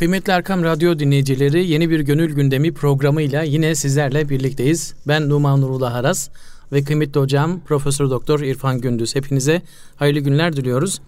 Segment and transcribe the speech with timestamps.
[0.00, 4.94] Kıymetli Erkam Radyo dinleyicileri yeni bir Gönül Gündemi programıyla yine sizlerle birlikteyiz.
[5.08, 6.28] Ben Numan Nurullah Aras
[6.72, 9.14] ve kıymetli hocam Profesör Doktor İrfan Gündüz.
[9.14, 9.62] Hepinize
[9.96, 11.00] hayırlı günler diliyoruz.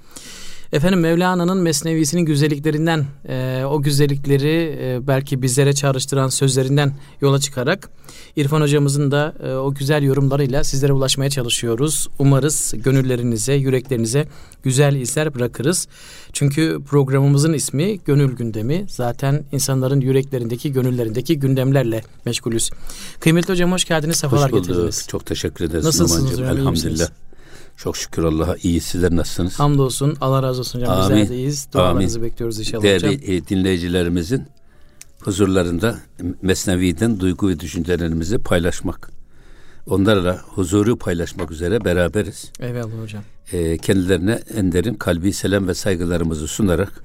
[0.72, 7.90] Efendim Mevlana'nın Mesnevisinin güzelliklerinden, e, o güzellikleri e, belki bizlere çağrıştıran sözlerinden yola çıkarak
[8.36, 12.08] İrfan hocamızın da e, o güzel yorumlarıyla sizlere ulaşmaya çalışıyoruz.
[12.18, 14.28] Umarız gönüllerinize, yüreklerinize
[14.62, 15.88] güzel izler bırakırız.
[16.32, 18.84] Çünkü programımızın ismi Gönül Gündemi.
[18.88, 22.70] Zaten insanların yüreklerindeki, gönüllerindeki gündemlerle meşgulüz.
[23.20, 24.66] Kıymetli hocam hoş geldiniz, sefalar hoş bulduk.
[24.66, 25.06] getirdiniz.
[25.08, 25.84] Çok teşekkür ederiz.
[25.84, 26.40] Nasılsınız?
[26.40, 27.08] Elhamdülillah.
[27.76, 28.80] Çok şükür Allah'a iyi.
[28.80, 29.60] Sizler nasılsınız?
[29.60, 30.16] Hamdolsun.
[30.20, 30.92] Allah razı olsun hocam.
[31.00, 31.16] Amin.
[31.22, 31.68] Bizler deyiz.
[31.74, 32.30] Dualarınızı Amin.
[32.30, 33.34] bekliyoruz inşallah Değerli hocam.
[33.34, 34.42] e, dinleyicilerimizin
[35.20, 35.98] huzurlarında
[36.42, 39.10] Mesnevi'den duygu ve düşüncelerimizi paylaşmak.
[39.86, 42.52] Onlarla huzuru paylaşmak üzere beraberiz.
[42.60, 43.22] Eyvallah hocam.
[43.52, 47.04] E, kendilerine en derin kalbi selam ve saygılarımızı sunarak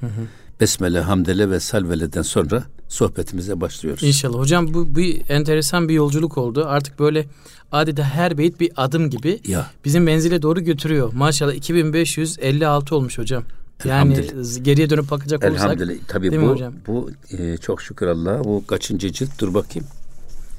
[0.60, 4.04] Besmele, Hamdele ve Salvele'den sonra sohbetimize başlıyoruz.
[4.04, 4.40] İnşallah.
[4.40, 6.66] Hocam bu bir enteresan bir yolculuk oldu.
[6.68, 7.26] Artık böyle
[7.72, 11.14] adeta her beyit bir adım gibi Ya bizim menzile doğru götürüyor.
[11.14, 13.44] Maşallah 2556 olmuş hocam.
[13.86, 14.26] Yani
[14.62, 15.64] geriye dönüp bakacak olursak.
[15.66, 16.04] elhamdülillah.
[16.08, 16.74] Tabii bu hocam?
[16.88, 19.88] bu e, çok şükür Allah'a bu kaçıncı cilt dur bakayım.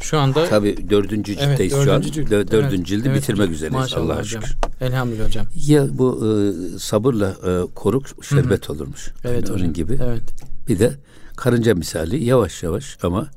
[0.00, 1.86] Şu anda Tabii dördüncü Evet, ciltteyiz şu an.
[1.86, 2.28] dördüncü cilt.
[2.32, 3.52] Dö- Dördüncü Evet, cildi evet bitirmek hocam.
[3.54, 4.42] üzereyiz Maşallah Allah'a hocam.
[4.42, 4.56] şükür.
[4.80, 5.46] Elhamdülillah hocam.
[5.66, 9.08] Ya bu e, sabırla e, koruk şerbet olurmuş.
[9.24, 9.56] Evet Yani hocam.
[9.56, 9.98] Onun gibi.
[10.04, 10.22] Evet.
[10.68, 10.92] Bir de
[11.36, 13.30] karınca misali yavaş yavaş ama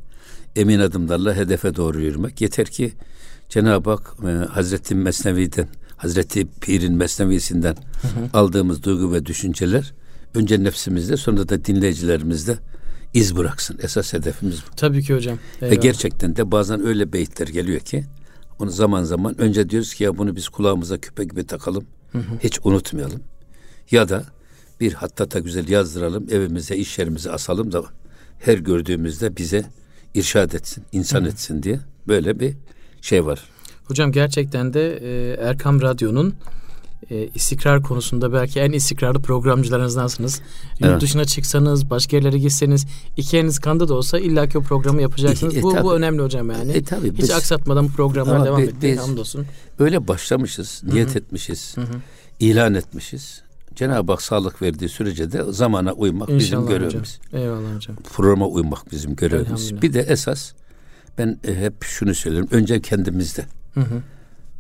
[0.56, 2.42] emin adımlarla hedefe doğru yürümek.
[2.42, 2.94] Yeter ki
[3.50, 5.68] Cenab-ı Hak e, Hazreti Mesnevi'den,
[5.98, 7.76] Hazreti Pir'in Mesnevisinden
[8.34, 9.94] aldığımız duygu ve düşünceler
[10.36, 12.58] önce nefsimizde sonra da dinleyicilerimizde
[13.14, 13.80] iz bıraksın.
[13.84, 14.76] Esas hedefimiz bu.
[14.76, 15.38] Tabii ki hocam.
[15.62, 15.82] Ve Eyvallah.
[15.82, 18.06] gerçekten de bazen öyle beyitler geliyor ki
[18.60, 21.86] onu zaman zaman önce diyoruz ki ya bunu biz kulağımıza küpe gibi takalım.
[22.44, 23.22] Hiç unutmayalım.
[23.92, 24.24] Ya da
[24.80, 27.84] bir hattata güzel yazdıralım evimize iş yerimize asalım da
[28.40, 29.66] her gördüğümüzde bize
[30.14, 32.54] irşad etsin, insan etsin diye böyle bir
[33.02, 33.42] şey var.
[33.84, 36.34] Hocam gerçekten de e, Erkam Radyo'nun
[37.10, 40.42] e, istikrar konusunda belki en istikrarlı programcılarınızdansınız.
[40.80, 41.02] Yurt Evet.
[41.02, 42.86] dışına çıksanız, başka yerlere gitseniz,
[43.18, 45.56] iki eliniz kanda da olsa illaki o programı yapacaksınız.
[45.56, 45.84] E, e, bu, tabii.
[45.84, 46.72] bu önemli hocam yani.
[46.72, 49.46] E, tabii, Hiç biz- aksatmadan bu programlara devam etmeye hamdolsun.
[49.80, 51.76] Öyle başlamışız, niyet etmişiz,
[52.40, 53.42] ilan etmişiz.
[53.76, 56.80] Cenab-ı Hak sağlık verdiği sürece de zamana uymak bizim İnşallah hocam.
[56.80, 57.20] görevimiz.
[57.34, 57.96] Eyvallah hocam.
[58.14, 59.82] programa uymak bizim görevimiz.
[59.82, 60.52] Bir de esas
[61.18, 62.48] ben e, hep şunu söylerim.
[62.52, 63.46] Önce kendimizde.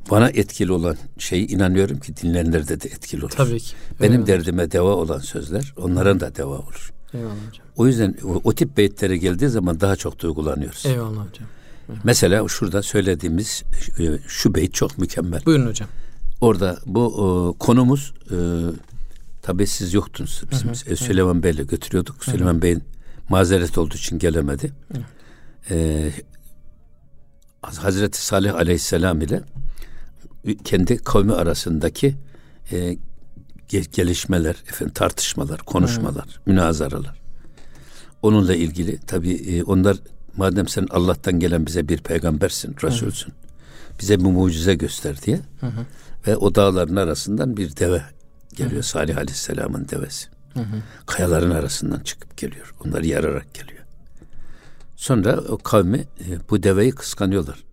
[0.10, 3.32] Bana etkili olan şeyi inanıyorum ki dinleyenlerde de etkili olur.
[3.32, 3.76] Tabii ki.
[4.02, 4.28] Benim Eyvallah.
[4.28, 6.94] derdime deva olan sözler onların da deva olur.
[7.14, 7.66] Eyvallah hocam.
[7.76, 10.86] O yüzden o, o tip beytlere geldiği zaman daha çok duygulanıyoruz.
[10.86, 11.48] Eyvallah hocam.
[12.04, 13.64] Mesela şurada söylediğimiz
[14.00, 15.46] e, şu beyt çok mükemmel.
[15.46, 15.90] Buyurun hocam.
[16.42, 18.38] Orada bu e, konumuz e,
[19.42, 20.44] tabii siz yoktunuz.
[20.52, 22.24] Bizim e, Süleyman Bey'le götürüyorduk.
[22.24, 22.84] Süleyman Bey'in
[23.30, 24.72] mazeret olduğu için gelemedi.
[25.70, 26.10] E,
[27.62, 29.42] Hazreti Salih Aleyhisselam ile
[30.64, 32.16] kendi kavmi arasındaki
[32.72, 32.98] e,
[33.70, 37.22] ge- gelişmeler, efendim tartışmalar, konuşmalar, münazaralar.
[38.22, 39.98] Onunla ilgili tabii e, onlar
[40.38, 43.34] madem sen Allah'tan gelen bize bir peygambersin, Resulsün.
[44.00, 45.40] Bize bir mucize göster diye.
[46.28, 48.02] Ve o dağların arasından bir deve
[48.56, 48.84] geliyor.
[48.84, 50.28] Salih Aleyhisselam'ın devesi.
[51.06, 52.74] Kayaların arasından çıkıp geliyor.
[52.86, 53.84] Onları yararak geliyor.
[54.96, 57.64] Sonra o kavmi e, bu deveyi kıskanıyorlar.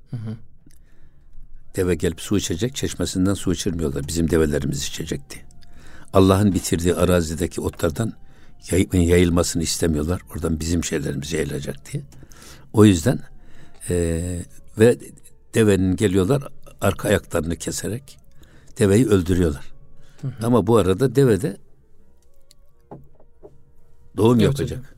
[1.78, 4.08] Deve gelip su içecek, çeşmesinden su içirmiyorlar.
[4.08, 5.44] Bizim develerimiz içecek diye.
[6.12, 8.12] Allah'ın bitirdiği arazideki otlardan
[8.70, 10.20] yay- yayılmasını istemiyorlar.
[10.32, 12.02] Oradan bizim şeylerimiz yayılacak diye.
[12.72, 13.18] O yüzden
[13.90, 13.94] e,
[14.78, 14.98] ve
[15.54, 16.42] devenin geliyorlar
[16.80, 18.18] arka ayaklarını keserek
[18.78, 19.72] deveyi öldürüyorlar.
[20.42, 21.56] Ama bu arada deve de
[24.16, 24.96] doğum Evet yapacak.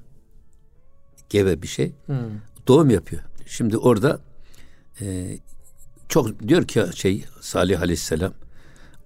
[1.31, 1.93] Gebe bir şey.
[2.07, 2.31] Hı.
[2.67, 3.23] Doğum yapıyor.
[3.47, 4.21] Şimdi orada
[5.01, 5.39] e,
[6.11, 8.33] çok diyor ki şey Salih Aleyhisselam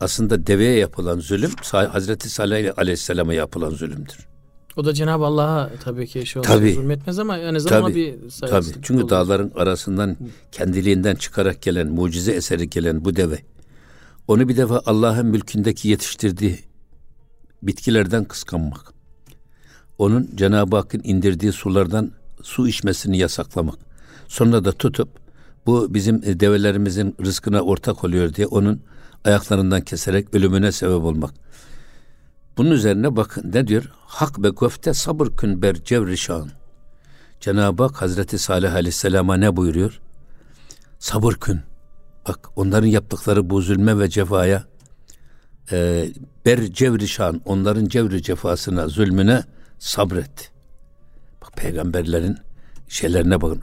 [0.00, 4.28] aslında deveye yapılan zulüm Hazreti Salih Aleyhisselam'a yapılan zulümdür.
[4.76, 6.72] O da Cenab-ı Allah'a tabii ki şey Tabii.
[6.72, 8.30] zulmetmez ama azından ona Tabii, bir Tabii.
[8.30, 9.10] saygısızlık Çünkü olur.
[9.10, 10.16] dağların arasından
[10.52, 13.38] kendiliğinden çıkarak gelen, mucize eseri gelen bu deve.
[14.28, 16.58] Onu bir defa Allah'ın mülkündeki yetiştirdiği
[17.62, 18.94] bitkilerden kıskanmak.
[19.98, 22.12] Onun Cenab-ı Hakk'ın indirdiği sulardan
[22.42, 23.78] su içmesini yasaklamak.
[24.28, 25.08] Sonra da tutup
[25.66, 28.82] bu bizim e, develerimizin rızkına ortak oluyor diye onun
[29.24, 31.34] ayaklarından keserek ölümüne sebep olmak.
[32.56, 33.90] Bunun üzerine bakın ne diyor?
[34.06, 36.50] Hak ve köfte sabır kün ber cevri şan.
[37.40, 40.00] Cenab-ı Hak Hazreti Salih Aleyhisselam'a ne buyuruyor?
[40.98, 41.60] Sabır kün.
[42.28, 44.64] Bak onların yaptıkları bu zulme ve cefaya
[45.72, 46.08] e,
[46.46, 49.44] ber cevri şan onların cevri cefasına zulmüne
[49.78, 50.52] sabret.
[51.42, 52.38] Bak peygamberlerin
[52.88, 53.62] şeylerine bakın.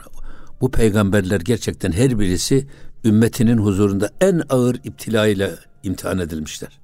[0.62, 2.68] Bu peygamberler gerçekten her birisi
[3.06, 5.52] ümmetinin huzurunda en ağır iptila ile
[5.84, 6.80] imtihan edilmişler.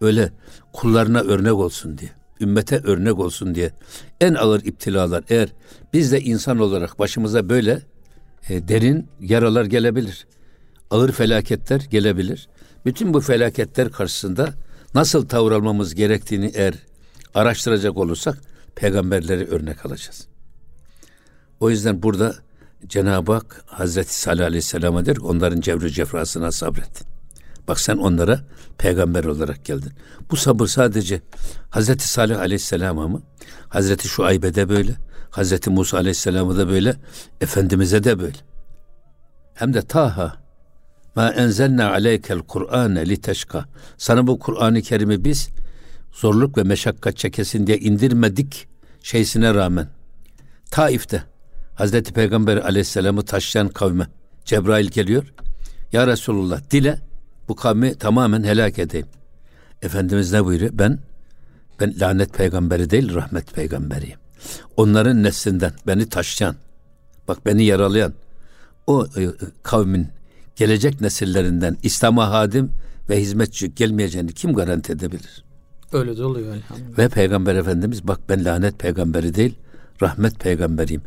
[0.00, 0.32] Öyle
[0.72, 2.10] kullarına örnek olsun diye,
[2.40, 3.70] ümmete örnek olsun diye
[4.20, 5.48] en ağır iptilalar eğer
[5.92, 7.82] biz de insan olarak başımıza böyle
[8.48, 10.26] e, derin yaralar gelebilir.
[10.90, 12.48] Ağır felaketler gelebilir.
[12.84, 14.54] Bütün bu felaketler karşısında
[14.94, 16.74] nasıl tavır almamız gerektiğini eğer
[17.34, 18.38] araştıracak olursak
[18.74, 20.26] peygamberleri örnek alacağız.
[21.60, 22.34] O yüzden burada
[22.88, 27.02] Cenab-ı Hak Hazreti Salih Aleyhisselam'a der onların cevri cefrasına sabret.
[27.68, 28.40] Bak sen onlara
[28.78, 29.92] peygamber olarak geldin.
[30.30, 31.20] Bu sabır sadece
[31.70, 33.22] Hazreti Salih Aleyhisselam'a mı?
[33.68, 34.96] Hazreti Şuayb'e de böyle.
[35.30, 36.96] Hazreti Musa Aleyhisselam'a da böyle.
[37.40, 38.38] Efendimiz'e de böyle.
[39.54, 40.42] Hem de Taha
[41.16, 43.64] ma enzelna aleykel Kur'ane li teşka.
[43.98, 45.48] Sana bu Kur'an-ı Kerim'i biz
[46.12, 48.68] zorluk ve meşakkat çekesin diye indirmedik
[49.02, 49.88] şeysine rağmen.
[50.70, 51.24] Taif'te
[51.82, 54.06] Hazreti Peygamber aleyhisselamı taşlayan kavme
[54.44, 55.32] Cebrail geliyor.
[55.92, 56.98] Ya Resulullah dile
[57.48, 59.06] bu kavmi tamamen helak edeyim.
[59.82, 60.70] Efendimiz ne buyuruyor?
[60.74, 60.98] Ben
[61.80, 64.18] ben lanet peygamberi değil rahmet peygamberiyim.
[64.76, 66.56] Onların neslinden beni taşlayan,
[67.28, 68.12] bak beni yaralayan
[68.86, 69.28] o e,
[69.62, 70.08] kavmin
[70.56, 72.70] gelecek nesillerinden İslam'a hadim
[73.08, 75.44] ve hizmetçi gelmeyeceğini kim garanti edebilir?
[75.92, 76.98] Öyle de oluyor elhamdülillah.
[76.98, 79.54] Ve Peygamber Efendimiz bak ben lanet peygamberi değil
[80.02, 81.02] rahmet peygamberiyim.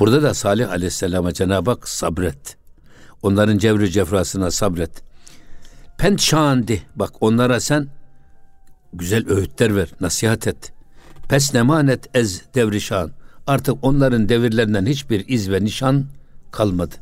[0.00, 2.56] Burada da Salih Aleyhisselam'a Cenab-ı Hak sabret.
[3.22, 4.90] Onların cevri cefrasına sabret.
[5.98, 7.88] Pentşandi bak onlara sen
[8.92, 10.72] güzel öğütler ver, nasihat et.
[11.28, 13.10] Pes nemanet ez devrişan.
[13.46, 16.06] Artık onların devirlerinden hiçbir iz ve nişan
[16.50, 16.94] kalmadı.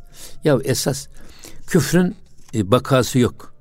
[0.44, 1.08] Ya esas
[1.66, 2.16] küfrün
[2.54, 3.54] e, bakası yok.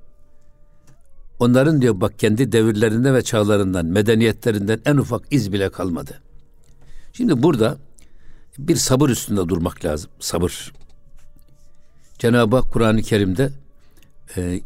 [1.39, 6.21] Onların diyor bak kendi devirlerinde ve çağlarından, medeniyetlerinden en ufak iz bile kalmadı.
[7.13, 7.77] Şimdi burada
[8.57, 10.09] bir sabır üstünde durmak lazım.
[10.19, 10.74] Sabır.
[12.19, 13.51] Cenab-ı Hak Kur'an-ı Kerim'de
[14.38, 14.62] e,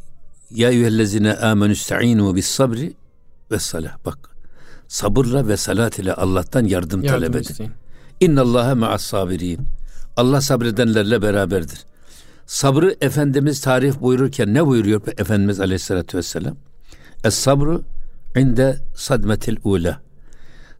[0.51, 2.93] Ya eyyühellezine amenü sta'inu bis sabri
[3.51, 3.97] ve salah.
[4.05, 4.17] Bak
[4.87, 7.63] sabırla ve salat ile Allah'tan yardım, yardım talep edin.
[7.63, 7.71] İnna
[8.19, 9.59] İnnallâhe ma'as sabirin.
[10.17, 11.85] Allah sabredenlerle beraberdir.
[12.45, 16.55] Sabrı Efendimiz tarif buyururken ne buyuruyor Efendimiz Aleyhisselatü Vesselam?
[17.23, 17.83] Es sabru
[18.35, 20.01] inde sadmetil ula.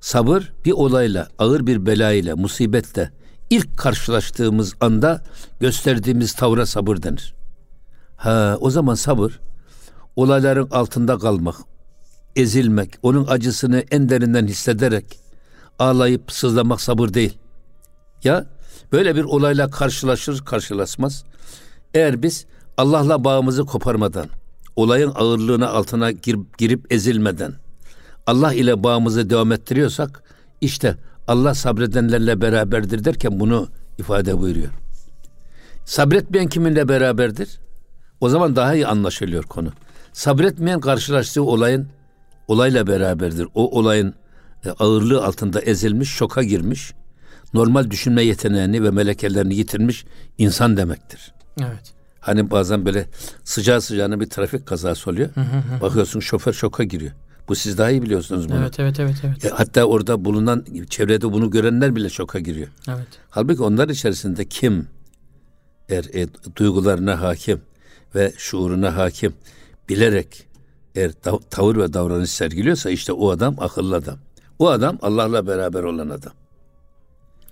[0.01, 3.11] Sabır bir olayla, ağır bir belayla, musibetle
[3.49, 5.23] ilk karşılaştığımız anda
[5.59, 7.33] gösterdiğimiz tavra sabır denir.
[8.17, 9.39] Ha, o zaman sabır
[10.15, 11.55] olayların altında kalmak,
[12.35, 15.19] ezilmek, onun acısını en derinden hissederek
[15.79, 17.37] ağlayıp sızlamak sabır değil.
[18.23, 18.45] Ya
[18.91, 21.23] böyle bir olayla karşılaşır karşılaşmaz.
[21.93, 22.45] Eğer biz
[22.77, 24.27] Allah'la bağımızı koparmadan,
[24.75, 27.53] olayın ağırlığına altına girip, girip ezilmeden,
[28.27, 30.23] Allah ile bağımızı devam ettiriyorsak
[30.61, 30.97] işte
[31.27, 34.69] Allah sabredenlerle beraberdir derken bunu ifade buyuruyor.
[35.85, 37.59] Sabretmeyen kiminle beraberdir?
[38.21, 39.71] O zaman daha iyi anlaşılıyor konu.
[40.13, 41.87] Sabretmeyen karşılaştığı olayın
[42.47, 43.47] olayla beraberdir.
[43.55, 44.13] O olayın
[44.65, 46.93] e, ağırlığı altında ezilmiş, şoka girmiş,
[47.53, 50.05] normal düşünme yeteneğini ve melekelerini yitirmiş
[50.37, 51.33] insan demektir.
[51.59, 51.93] Evet.
[52.19, 53.05] Hani bazen böyle
[53.43, 55.29] sıcağı sıcağına bir trafik kazası oluyor.
[55.81, 57.11] Bakıyorsun şoför şoka giriyor.
[57.47, 58.57] Bu siz daha iyi biliyorsunuz bunu.
[58.57, 59.15] Evet, evet, evet.
[59.23, 59.45] evet.
[59.45, 62.67] E, hatta orada bulunan, çevrede bunu görenler bile şoka giriyor.
[62.87, 63.07] Evet.
[63.29, 64.87] Halbuki onlar içerisinde kim
[65.89, 67.61] eğer e, duygularına hakim
[68.15, 69.33] ve şuuruna hakim
[69.89, 70.47] bilerek
[70.95, 71.11] eğer
[71.49, 74.17] tavır ve davranış sergiliyorsa işte o adam akıllı adam.
[74.59, 76.33] O adam Allah'la beraber olan adam.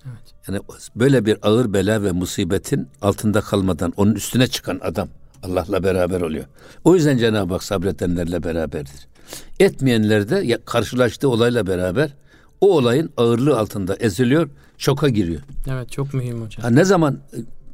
[0.06, 0.34] Evet.
[0.48, 0.60] Yani
[0.96, 5.08] böyle bir ağır bela ve musibetin altında kalmadan onun üstüne çıkan adam
[5.44, 6.46] Allah'la beraber oluyor.
[6.84, 9.08] O yüzden Cenab-ı Hak sabredenlerle beraberdir.
[9.60, 12.14] Etmeyenler de karşılaştığı olayla beraber
[12.62, 15.42] o olayın ağırlığı altında eziliyor, şoka giriyor.
[15.68, 16.64] Evet çok mühim hocam.
[16.64, 17.20] Ha, ne zaman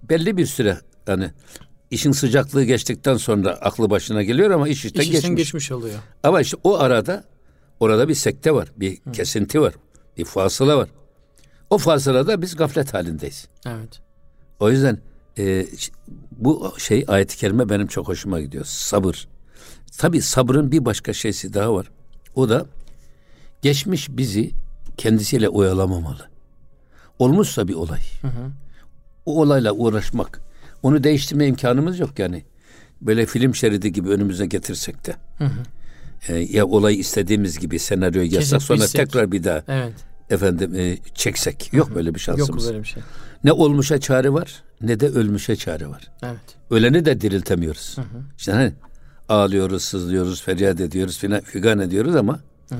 [0.09, 1.31] belli bir süre yani
[1.91, 5.37] işin sıcaklığı geçtikten sonra aklı başına geliyor ama iş işten iş geçmiş.
[5.37, 5.99] geçmiş oluyor.
[6.23, 7.23] Ama işte o arada
[7.79, 9.11] orada bir sekte var, bir Hı.
[9.11, 9.73] kesinti var,
[10.17, 10.89] bir fasıla var.
[11.69, 13.47] O fasılada biz gaflet halindeyiz.
[13.67, 14.01] Evet.
[14.59, 14.99] O yüzden
[15.37, 15.65] e,
[16.31, 18.65] bu şey ayet-i kerime benim çok hoşuma gidiyor.
[18.65, 19.27] Sabır.
[19.97, 21.91] Tabi sabrın bir başka şeysi daha var.
[22.35, 22.65] O da
[23.61, 24.51] geçmiş bizi
[24.97, 26.29] kendisiyle oyalamamalı.
[27.19, 28.01] Olmuşsa bir olay.
[28.21, 28.51] Hı hı.
[29.25, 30.41] O olayla uğraşmak.
[30.83, 32.43] Onu değiştirme imkanımız yok yani.
[33.01, 35.15] Böyle film şeridi gibi önümüze getirsek de.
[35.37, 35.63] Hı hı.
[36.27, 39.05] E, ya olay istediğimiz gibi senaryo yazsak sonra bilsek.
[39.05, 39.93] tekrar bir daha evet.
[40.29, 41.73] efendim e, çeksek.
[41.73, 41.95] Yok hı hı.
[41.95, 42.65] böyle bir şansımız.
[42.65, 43.03] Yok böyle bir şey.
[43.43, 46.11] Ne olmuşa çare var ne de ölmüşe çare var.
[46.23, 46.57] Evet.
[46.69, 47.97] Öleni de diriltemiyoruz.
[47.97, 48.23] Hı hı.
[48.37, 48.73] İşte hani
[49.29, 52.39] ağlıyoruz, sızlıyoruz, feryat ediyoruz, figan ediyoruz ama
[52.69, 52.79] hı hı.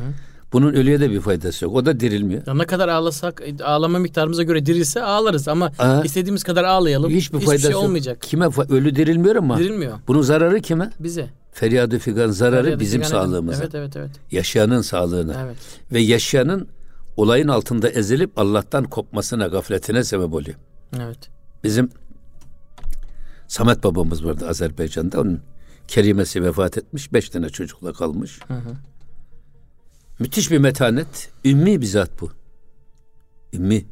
[0.54, 1.76] Bunun ölüye de bir faydası yok.
[1.76, 2.42] O da dirilmiyor.
[2.48, 6.02] Ya ne kadar ağlasak ağlama miktarımıza göre dirilse ağlarız ama Aa.
[6.04, 7.10] istediğimiz kadar ağlayalım.
[7.12, 7.84] Hiçbir Hiçbir faydası şey yok.
[7.84, 8.22] olmayacak.
[8.22, 10.92] Kime fa- ölü dirilmiyor ama Dirilmiyor bunun zararı kime?
[11.00, 11.30] bize.
[11.54, 13.64] Feryadı figan zararı Feryat bizim figan sağlığımıza.
[13.64, 14.12] Evet evet evet.
[14.32, 15.42] Yaşayanın sağlığına.
[15.46, 15.58] Evet.
[15.92, 16.68] Ve yaşayanın
[17.18, 20.58] olayın altında ezilip Allah'tan kopmasına, gafletine sebep oluyor.
[21.02, 21.30] Evet.
[21.64, 21.90] Bizim
[23.48, 25.22] Samet babamız vardı Azerbaycan'da.
[25.22, 25.40] Onun
[25.88, 27.14] kerimesi vefat etmiş.
[27.14, 28.40] Beş tane çocukla kalmış.
[30.20, 31.32] Müthiş bir metanet.
[31.46, 32.32] Ümmi bir zat bu.
[33.54, 33.86] Ümmi.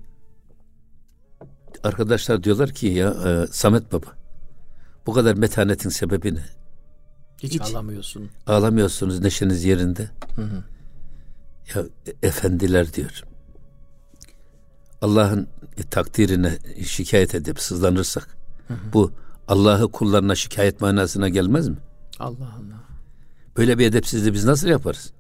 [1.84, 4.08] Arkadaşlar diyorlar ki ya e, Samet baba
[5.06, 6.46] bu kadar metanetin sebebi ne?
[7.44, 7.62] Hiç, Hiç.
[7.62, 8.30] ağlamıyorsun.
[8.48, 10.10] Ağlamıyorsunuz neşeniz yerinde.
[11.76, 13.24] Ya e- efendiler diyor.
[15.02, 15.48] Allah'ın
[15.78, 18.38] e, takdirine şikayet edip sızlanırsak
[18.94, 19.12] bu
[19.48, 21.78] Allah'ı kullarına şikayet manasına gelmez mi?
[22.20, 22.84] Allah Allah.
[23.58, 25.14] Böyle bir edepsizliği biz nasıl yaparız?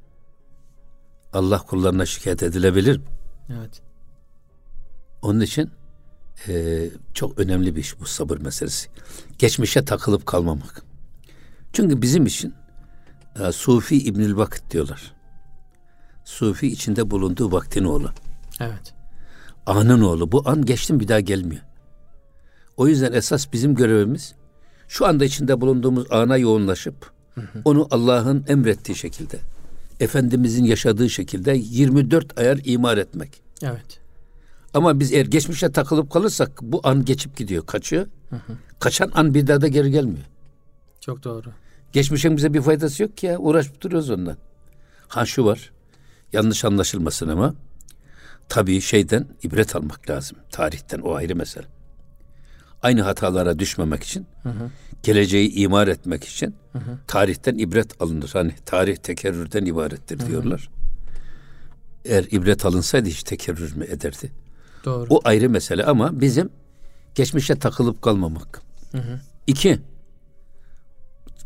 [1.33, 3.03] Allah kullarına şikayet edilebilir mi?
[3.49, 3.81] Evet.
[5.21, 5.71] Onun için
[6.47, 8.89] e, çok önemli bir iş bu sabır meselesi.
[9.39, 10.83] Geçmişe takılıp kalmamak.
[11.73, 12.53] Çünkü bizim için
[13.39, 15.13] e, Sufi İbnül Vakit diyorlar.
[16.25, 18.11] Sufi içinde bulunduğu vaktin oğlu.
[18.59, 18.93] Evet.
[19.65, 20.31] Anın oğlu.
[20.31, 21.61] Bu an geçtim bir daha gelmiyor.
[22.77, 24.35] O yüzden esas bizim görevimiz
[24.87, 27.11] şu anda içinde bulunduğumuz ana yoğunlaşıp
[27.65, 29.39] onu Allah'ın emrettiği şekilde,
[29.99, 33.41] Efendimizin yaşadığı şekilde 24 ayar imar etmek.
[33.63, 33.99] Evet.
[34.73, 38.07] Ama biz eğer geçmişe takılıp kalırsak bu an geçip gidiyor, kaçıyor.
[38.79, 40.25] Kaçan an bir daha da geri gelmiyor.
[40.99, 41.49] Çok doğru.
[41.93, 43.37] Geçmişin bize bir faydası yok ki ya.
[43.37, 44.37] Uğraşıp duruyoruz ondan.
[45.07, 45.71] Ha şu var.
[46.33, 47.55] Yanlış anlaşılmasın ama
[48.49, 50.37] tabii şeyden ibret almak lazım.
[50.51, 51.72] Tarihten o ayrı mesele.
[52.83, 54.27] Aynı hatalara düşmemek için,
[55.03, 56.55] geleceği imar etmek için
[57.07, 58.29] tarihten ibret alınır.
[58.33, 60.69] Hani tarih tekerrürden ibarettir diyorlar.
[62.05, 64.31] Eğer ibret alınsaydı hiç tekerrür mü ederdi?
[64.85, 65.07] Doğru.
[65.09, 66.49] O ayrı mesele ama bizim
[67.15, 68.61] geçmişe takılıp kalmamak.
[69.47, 69.79] İki,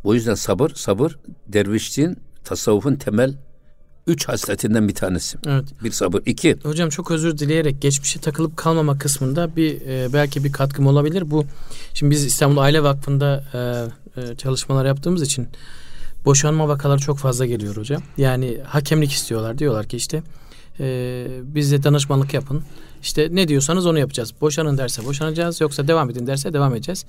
[0.03, 3.33] o yüzden sabır, sabır dervişliğin, tasavvufun temel
[4.07, 5.37] üç hasletinden bir tanesi.
[5.47, 5.65] Evet.
[5.83, 6.21] Bir sabır.
[6.25, 11.31] İki, Hocam çok özür dileyerek geçmişe takılıp kalmama kısmında bir e, belki bir katkım olabilir.
[11.31, 11.45] Bu
[11.93, 15.47] şimdi biz İstanbul Aile Vakfı'nda e, e, çalışmalar yaptığımız için
[16.25, 18.01] boşanma vakaları çok fazla geliyor hocam.
[18.17, 19.57] Yani hakemlik istiyorlar.
[19.57, 20.23] Diyorlar ki işte
[20.79, 22.63] e, bize danışmanlık yapın.
[23.01, 24.33] İşte ne diyorsanız onu yapacağız.
[24.41, 25.61] Boşanın derse boşanacağız.
[25.61, 27.05] Yoksa devam edin derse devam edeceğiz.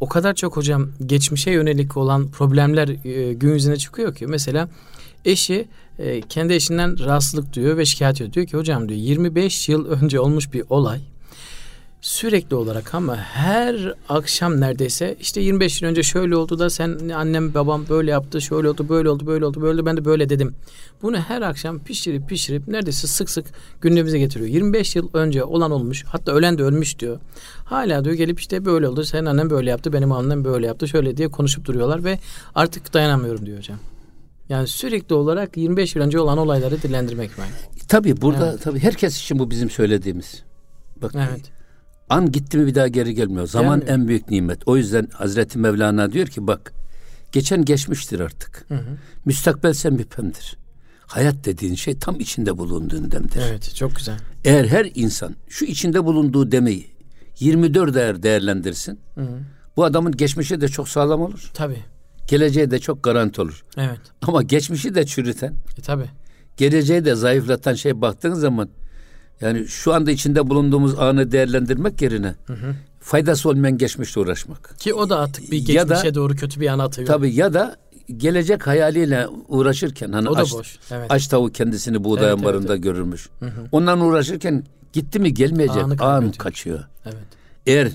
[0.00, 4.26] O kadar çok hocam geçmişe yönelik olan problemler e, gün yüzüne çıkıyor ki.
[4.26, 4.68] Mesela
[5.24, 8.32] eşi e, kendi eşinden rahatsızlık duyuyor ve şikayet ediyor.
[8.32, 11.00] Diyor ki hocam diyor 25 yıl önce olmuş bir olay
[12.00, 17.54] sürekli olarak ama her akşam neredeyse işte 25 yıl önce şöyle oldu da sen annem
[17.54, 20.54] babam böyle yaptı şöyle oldu böyle oldu böyle oldu böyle oldu, ben de böyle dedim.
[21.02, 23.46] Bunu her akşam pişirip pişirip neredeyse sık sık
[23.80, 24.50] gündemimize getiriyor.
[24.50, 27.18] 25 yıl önce olan olmuş hatta ölen de ölmüş diyor.
[27.64, 31.16] Hala diyor gelip işte böyle oldu senin annen böyle yaptı benim annem böyle yaptı şöyle
[31.16, 32.18] diye konuşup duruyorlar ve
[32.54, 33.78] artık dayanamıyorum diyor hocam.
[34.48, 37.48] Yani sürekli olarak 25 yıl önce olan olayları dillendirmek ben.
[37.88, 38.62] tabii burada Evet.
[38.62, 40.42] tabii herkes için bu bizim söylediğimiz.
[41.02, 41.55] Bak Evet.
[42.08, 43.46] An gitti mi bir daha geri gelmiyor.
[43.46, 43.98] Zaman Gelmiyor.
[43.98, 44.58] en büyük nimet.
[44.68, 46.72] O yüzden Hazreti Mevlana diyor ki bak
[47.32, 48.64] geçen geçmiştir artık.
[48.68, 48.96] Hı hı.
[49.24, 50.56] Müstakbel sen müphemdir.
[51.06, 53.42] Hayat dediğin şey tam içinde bulunduğun demdir.
[53.50, 54.18] Evet çok güzel.
[54.44, 56.86] Eğer her insan şu içinde bulunduğu demeyi
[57.40, 59.00] 24 değer değerlendirsin.
[59.14, 59.38] Hı hı.
[59.76, 61.50] Bu adamın geçmişi de çok sağlam olur.
[61.54, 61.82] Tabii.
[62.28, 63.64] Geleceği de çok garanti olur.
[63.76, 64.00] Evet.
[64.22, 66.10] Ama geçmişi de çürüten, E, tabii.
[66.56, 68.68] geleceği de zayıflatan şey baktığın zaman
[69.40, 72.34] yani şu anda içinde bulunduğumuz anı değerlendirmek yerine
[73.00, 74.78] faydası olmayan geçmişle uğraşmak.
[74.78, 77.08] Ki o da artık bir Ya da- geçmişe doğru kötü bir yana atıyor.
[77.08, 77.76] Tabii ya da
[78.16, 80.78] gelecek hayaliyle uğraşırken hani O da aç, boş.
[80.90, 81.06] Evet.
[81.10, 83.28] aç tavuk kendisini buğday Evet, ambarında evet, görürmüş.
[83.72, 86.84] Ondan uğraşırken gitti mi gelmeyecek Anı an kaçıyor.
[87.04, 87.16] Evet.
[87.66, 87.88] Eğer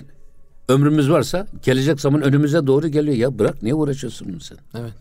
[0.69, 3.15] ömrümüz varsa gelecek zaman önümüze doğru geliyor.
[3.17, 4.57] Ya bırak niye uğraşıyorsun sen?
[4.79, 4.93] Evet.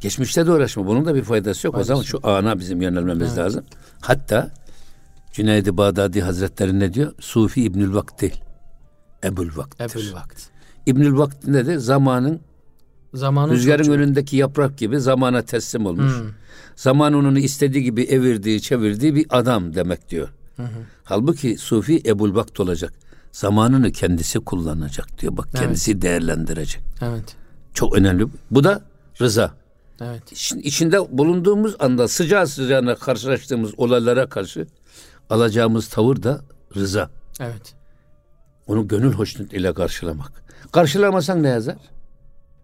[0.00, 0.86] Geçmişte de uğraşma.
[0.86, 1.74] Bunun da bir faydası yok.
[1.74, 3.64] Faydası o zaman şu ana bizim yönelmemiz lazım.
[4.00, 4.50] Hatta
[5.38, 7.12] Cüneyd-i Bağdadi Hazretleri ne diyor?
[7.20, 8.40] Sufi İbnül Vakt değil.
[9.24, 9.84] Ebul Vakt'tir.
[9.84, 10.42] Ebul vakt.
[10.86, 12.40] İbnül Vakt ne de zamanın
[13.14, 13.92] Zamanın rüzgarın çocuğu.
[13.92, 16.12] önündeki yaprak gibi zamana teslim olmuş.
[16.18, 16.26] Hmm.
[16.76, 20.28] Zaman onu istediği gibi evirdiği, çevirdiği bir adam demek diyor.
[21.04, 22.92] Halbuki Sufi Ebul Vakt olacak.
[23.32, 25.36] Zamanını kendisi kullanacak diyor.
[25.36, 25.60] Bak Evet.
[25.62, 26.82] kendisi değerlendirecek.
[27.02, 27.36] Evet.
[27.74, 28.26] Çok önemli.
[28.50, 28.82] Bu da
[29.20, 29.54] rıza.
[30.00, 30.32] Evet.
[30.32, 34.66] İçin- içinde bulunduğumuz anda sıcağı sıcağına karşılaştığımız olaylara karşı
[35.30, 36.40] alacağımız tavır da
[36.76, 37.10] rıza.
[37.40, 37.74] Evet.
[38.66, 40.42] Onu gönül hoşnut ile karşılamak.
[40.72, 41.76] Karşılamasan ne yazar?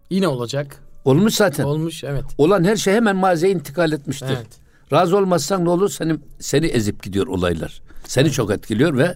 [0.09, 0.81] Yine olacak.
[1.05, 1.63] Olmuş zaten.
[1.63, 2.23] Olmuş evet.
[2.37, 4.35] Olan her şey hemen maziye intikal etmiştir.
[4.37, 4.47] Evet.
[4.91, 5.89] Razı olmazsan ne olur?
[5.89, 7.81] Seni, seni ezip gidiyor olaylar.
[8.07, 9.15] Seni çok etkiliyor ve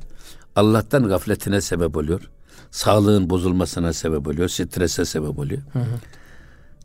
[0.55, 2.29] Allah'tan gafletine sebep oluyor.
[2.71, 4.49] Sağlığın bozulmasına sebep oluyor.
[4.49, 5.61] Strese sebep oluyor.
[5.73, 5.85] Hı hı.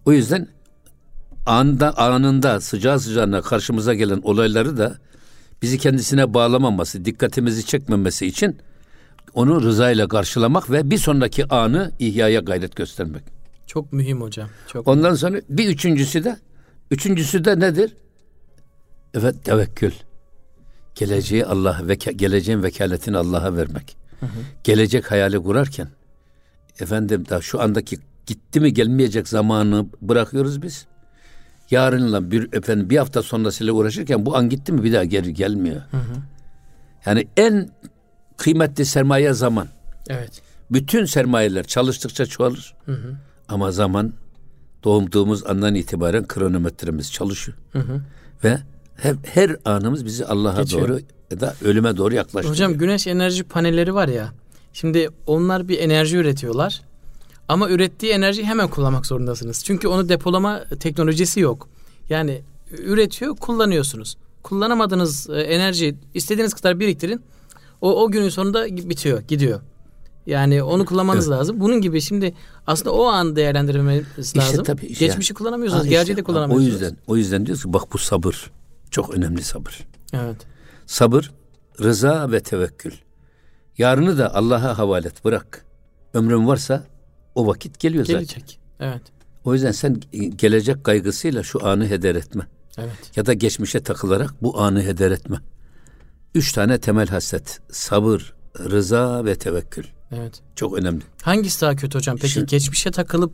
[0.06, 0.48] O yüzden
[1.46, 4.98] anda anında sıcağı sıcağına karşımıza gelen olayları da
[5.64, 8.58] bizi kendisine bağlamaması, dikkatimizi çekmemesi için
[9.34, 13.22] onu rızayla karşılamak ve bir sonraki anı ihyaya gayret göstermek.
[13.66, 14.48] Çok mühim hocam.
[14.68, 15.16] Çok Ondan mühim.
[15.16, 16.36] sonra bir üçüncüsü de
[16.90, 17.96] üçüncüsü de nedir?
[19.14, 19.92] Evet tevekkül.
[20.94, 23.96] Geleceği Allah ve geleceğin vekaletini Allah'a vermek.
[24.20, 24.30] Hı hı.
[24.64, 25.88] Gelecek hayali kurarken
[26.80, 30.86] efendim da şu andaki gitti mi gelmeyecek zamanı bırakıyoruz biz.
[31.70, 35.82] Yarınla bir efendim bir hafta sonrasıyla uğraşırken bu an gitti mi bir daha geri gelmiyor.
[35.90, 36.14] Hı hı.
[37.06, 37.70] Yani en
[38.36, 39.68] kıymetli sermaye zaman.
[40.08, 40.42] Evet.
[40.70, 42.74] Bütün sermayeler çalıştıkça çoğalır.
[42.86, 43.16] Hı hı.
[43.48, 44.12] Ama zaman
[44.84, 47.58] doğduğumuz andan itibaren kronometremiz çalışıyor.
[47.72, 48.00] Hı hı.
[48.44, 48.58] Ve
[48.96, 52.54] her, her anımız bizi Allah'a doğru ya da ölüme doğru yaklaştırıyor.
[52.54, 54.32] Hocam güneş enerji panelleri var ya.
[54.72, 56.82] Şimdi onlar bir enerji üretiyorlar.
[57.48, 59.64] Ama ürettiği enerjiyi hemen kullanmak zorundasınız.
[59.64, 61.68] Çünkü onu depolama teknolojisi yok.
[62.08, 64.16] Yani üretiyor, kullanıyorsunuz.
[64.42, 67.20] Kullanamadığınız e, enerji istediğiniz kadar biriktirin.
[67.80, 69.60] O, o günün sonunda bitiyor, gidiyor.
[70.26, 71.38] Yani onu kullanmanız evet.
[71.38, 71.60] lazım.
[71.60, 72.34] Bunun gibi şimdi
[72.66, 74.64] aslında o an değerlendirmemiz işte lazım.
[74.64, 75.38] Tabii işte Geçmişi yani.
[75.38, 76.72] kullanamıyorsunuz, ha, işte, geleceği de kullanamıyorsunuz.
[76.72, 78.50] O yüzden o yüzden diyoruz ki bak bu sabır.
[78.90, 79.80] Çok önemli sabır.
[80.12, 80.36] Evet.
[80.86, 81.32] Sabır,
[81.80, 82.92] rıza ve tevekkül.
[83.78, 85.64] Yarını da Allah'a havale et, bırak.
[86.14, 86.84] Ömrün varsa
[87.34, 88.40] o vakit geliyor Gelecek.
[88.40, 88.90] zaten.
[88.90, 89.02] Evet.
[89.44, 90.00] O yüzden sen
[90.36, 92.46] gelecek kaygısıyla şu anı heder etme.
[92.78, 93.16] Evet.
[93.16, 95.36] Ya da geçmişe takılarak bu anı heder etme.
[96.34, 97.60] Üç tane temel haslet.
[97.70, 99.84] Sabır, rıza ve tevekkül.
[100.12, 100.40] Evet.
[100.56, 101.02] Çok önemli.
[101.22, 102.16] Hangisi daha kötü hocam?
[102.16, 103.32] Peki Şimdi, geçmişe takılıp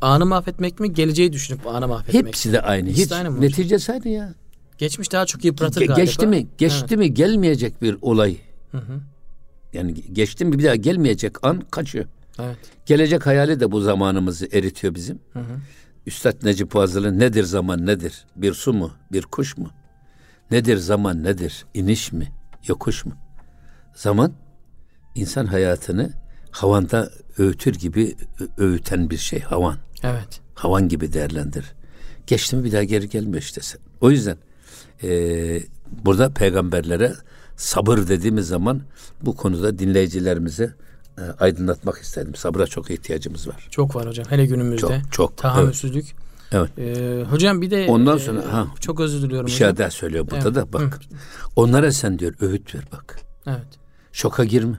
[0.00, 0.94] anı mahvetmek mi?
[0.94, 2.88] Geleceği düşünüp anı mahvetmek Hepsi de aynı.
[2.88, 4.34] Hiç, aynı mı neticesi aynı ya.
[4.78, 6.04] Geçmiş daha çok yıpratır Ge- galiba.
[6.04, 6.46] Geçti mi?
[6.58, 6.98] Geçti evet.
[6.98, 8.36] mi gelmeyecek bir olay.
[8.72, 9.00] Hı hı.
[9.72, 12.04] Yani geçti mi bir daha gelmeyecek an kaçıyor.
[12.38, 12.58] Evet.
[12.86, 15.18] Gelecek hayali de bu zamanımızı eritiyor bizim.
[15.32, 15.60] Hı hı.
[16.06, 18.24] Üstad Necip Fazıl'ın nedir zaman nedir?
[18.36, 18.92] Bir su mu?
[19.12, 19.70] Bir kuş mu?
[20.50, 21.64] Nedir zaman nedir?
[21.74, 22.32] İniş mi?
[22.66, 23.12] Yokuş mu?
[23.94, 24.32] Zaman
[25.14, 26.12] insan hayatını
[26.50, 28.16] havanda öğütür gibi
[28.58, 29.76] öğüten bir şey havan.
[30.02, 30.40] Evet.
[30.54, 31.64] Havan gibi değerlendir.
[32.26, 33.80] Geçti mi bir daha geri gelmiyor işte sen.
[34.00, 34.36] O yüzden
[35.02, 35.08] e,
[36.04, 37.12] burada peygamberlere
[37.56, 38.82] sabır dediğimiz zaman
[39.22, 40.74] bu konuda dinleyicilerimize
[41.18, 42.34] e, aydınlatmak istedim.
[42.34, 43.68] Sabıra çok ihtiyacımız var.
[43.70, 44.26] Çok var hocam.
[44.28, 45.00] Hele günümüzde.
[45.00, 45.36] Çok çok.
[45.36, 46.14] Tahammülsüzlük.
[46.52, 46.70] Evet.
[46.78, 49.68] Ee, hocam bir de ondan sonra e, ha çok özür diliyorum bir hocam.
[49.68, 50.54] şey daha söylüyor burada evet.
[50.54, 50.82] da bak.
[50.82, 51.16] Hı.
[51.56, 53.20] Onlara sen diyor öğüt ver bak.
[53.46, 53.66] Evet.
[54.12, 54.78] Şoka girme.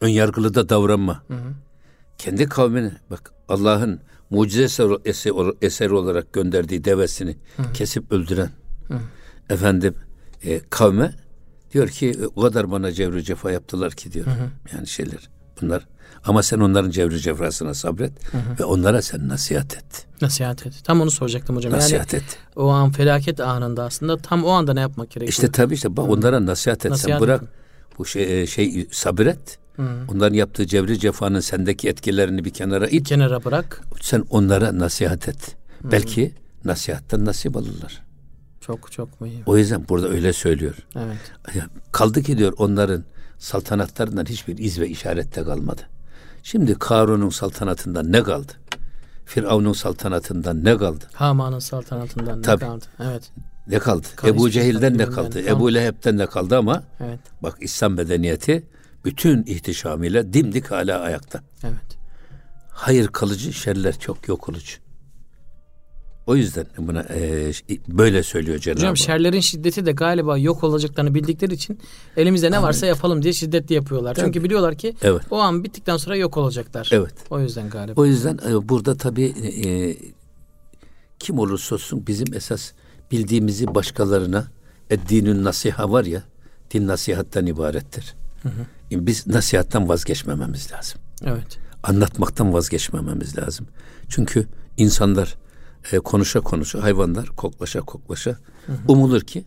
[0.00, 1.22] Ön yargılı da davranma.
[1.28, 1.52] Hı hı.
[2.18, 4.84] Kendi kavmini bak Allah'ın mucize
[5.62, 7.72] eseri, olarak gönderdiği devesini hı hı.
[7.72, 8.50] kesip öldüren
[8.88, 8.98] hı.
[9.50, 9.94] efendim
[10.44, 11.14] e, kavme
[11.72, 14.26] Diyor ki o kadar bana cevri cefa yaptılar ki diyor.
[14.26, 14.50] Hı hı.
[14.74, 15.28] Yani şeyler
[15.62, 15.86] bunlar.
[16.24, 18.58] Ama sen onların cevri cefasına sabret hı hı.
[18.60, 20.06] ve onlara sen nasihat et.
[20.22, 20.74] Nasihat et.
[20.84, 21.72] Tam onu soracaktım hocam.
[21.72, 22.38] Nasihat yani, et.
[22.56, 25.28] O an felaket anında aslında tam o anda ne yapmak gerekiyor?
[25.28, 26.90] İşte tabii işte bak onlara nasihat et.
[26.90, 27.50] Nasihat sen bırak edin.
[27.98, 29.58] bu şey, e, şey sabret.
[29.76, 29.82] Hı.
[30.08, 33.08] Onların yaptığı cevri cefanın sendeki etkilerini bir kenara it.
[33.08, 33.82] Kenara bırak.
[34.00, 35.56] Sen onlara nasihat et.
[35.82, 35.92] Hı.
[35.92, 38.02] Belki nasihattan nasip alırlar.
[38.60, 39.42] Çok çok mühim.
[39.46, 40.74] O yüzden burada öyle söylüyor.
[40.96, 41.18] Evet.
[41.92, 43.04] Kaldı ki diyor onların
[43.38, 45.82] saltanatlarından hiçbir iz ve işarette kalmadı.
[46.42, 48.52] Şimdi Karun'un saltanatından ne kaldı?
[49.24, 51.04] Firavun'un saltanatından ne kaldı?
[51.12, 52.60] Haman'ın saltanatından ne Tabii.
[52.60, 52.84] kaldı?
[53.00, 53.30] Evet.
[53.66, 54.06] Ne kaldı?
[54.16, 55.44] Kal Ebu Cehil'den ne kaldı?
[55.46, 55.56] Tam.
[55.56, 57.20] Ebu Leheb'den ne kaldı ama evet.
[57.42, 58.66] bak İslam medeniyeti
[59.04, 61.40] bütün ihtişamıyla dimdik hala ayakta.
[61.64, 61.98] Evet.
[62.70, 64.76] Hayır kalıcı, şerler çok yok olucu.
[66.30, 67.52] O yüzden buna e,
[67.88, 71.78] böyle söylüyor Cenab-ı Hocam şerlerin şiddeti de galiba yok olacaklarını bildikleri için
[72.16, 74.14] elimizde ne varsa yapalım diye şiddetli yapıyorlar.
[74.14, 74.26] Tabii.
[74.26, 75.22] Çünkü biliyorlar ki evet.
[75.30, 76.88] o an bittikten sonra yok olacaklar.
[76.92, 77.14] Evet.
[77.30, 78.00] O yüzden galiba.
[78.00, 79.24] O yüzden e, burada tabii
[79.64, 79.96] e,
[81.18, 82.72] kim olursa olsun bizim esas
[83.10, 84.46] bildiğimizi başkalarına
[84.90, 86.22] eddinün nasiha var ya
[86.70, 88.14] din nasihattan ibarettir.
[88.42, 89.06] Hı hı.
[89.06, 91.00] Biz nasihattan vazgeçmememiz lazım.
[91.24, 91.58] Evet.
[91.82, 93.66] Anlatmaktan vazgeçmememiz lazım.
[94.08, 95.36] Çünkü insanlar
[95.92, 98.76] e, konuşa konuşa hayvanlar koklaşa koklaşa hı hı.
[98.88, 99.44] umulur ki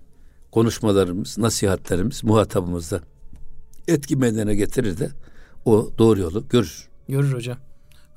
[0.51, 3.01] konuşmalarımız, nasihatlerimiz muhatabımızda
[3.87, 5.09] etki meydana getirir de
[5.65, 6.87] o doğru yolu görür.
[7.09, 7.57] Görür hocam.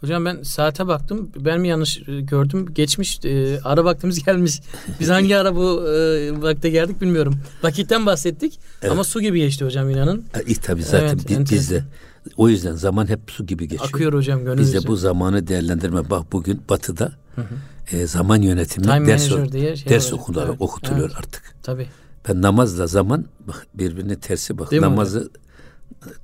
[0.01, 1.31] Hocam ben saate baktım.
[1.41, 2.67] Ben mi yanlış e, gördüm?
[2.75, 3.25] Geçmiş.
[3.25, 4.61] E, ara vaktimiz gelmiş.
[5.01, 7.35] Biz hangi ara bu e, vakte geldik bilmiyorum.
[7.63, 8.59] Vakitten bahsettik.
[8.83, 8.93] Evet.
[8.93, 10.25] Ama su gibi geçti hocam inanın.
[10.47, 11.85] E, tabii zaten evet, biz, biz de
[12.37, 13.89] o yüzden zaman hep su gibi geçiyor.
[13.89, 16.11] Akıyor hocam gönül Biz de bu zamanı değerlendirme.
[16.11, 17.55] Bak bugün batıda hı hı.
[17.93, 20.57] E, zaman yönetimi Time ders, diye şey ders okuluyor, evet.
[20.61, 21.19] okutuluyor evet.
[21.19, 21.55] artık.
[21.63, 21.89] Tabii.
[22.29, 24.71] Ben namazla zaman bak birbirine tersi bak.
[24.71, 25.31] Değil Namazı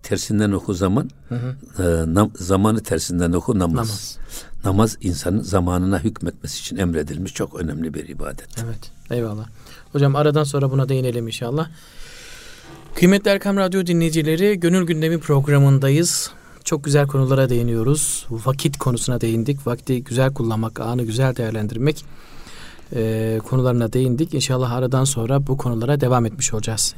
[0.03, 1.83] tersinden oku zaman, hı hı.
[1.83, 3.75] E, nam, zamanı tersinden oku namaz.
[3.75, 4.18] namaz.
[4.64, 8.48] Namaz insanın zamanına hükmetmesi için emredilmiş çok önemli bir ibadet.
[8.64, 8.90] Evet.
[9.11, 9.46] Eyvallah.
[9.92, 11.68] Hocam aradan sonra buna değinelim inşallah.
[12.94, 16.31] Kıymetli Erkam Radyo dinleyicileri, Gönül Gündemi programındayız.
[16.64, 18.27] Çok güzel konulara değiniyoruz.
[18.31, 19.66] Vakit konusuna değindik.
[19.66, 22.05] Vakti güzel kullanmak, anı güzel değerlendirmek
[22.96, 24.35] e, konularına değindik.
[24.35, 26.94] İnşallah aradan sonra bu konulara devam etmiş olacağız.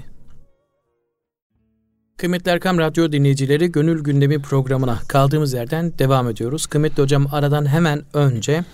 [2.17, 6.67] Kıymetli Erkam Radyo dinleyicileri Gönül Gündemi programına kaldığımız yerden devam ediyoruz.
[6.67, 8.65] Kıymetli hocam aradan hemen önce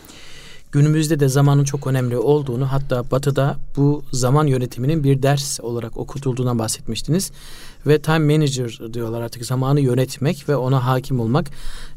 [0.72, 6.58] günümüzde de zamanın çok önemli olduğunu hatta batıda bu zaman yönetiminin bir ders olarak okutulduğundan
[6.58, 7.32] bahsetmiştiniz.
[7.86, 11.46] Ve time manager diyorlar artık zamanı yönetmek ve ona hakim olmak.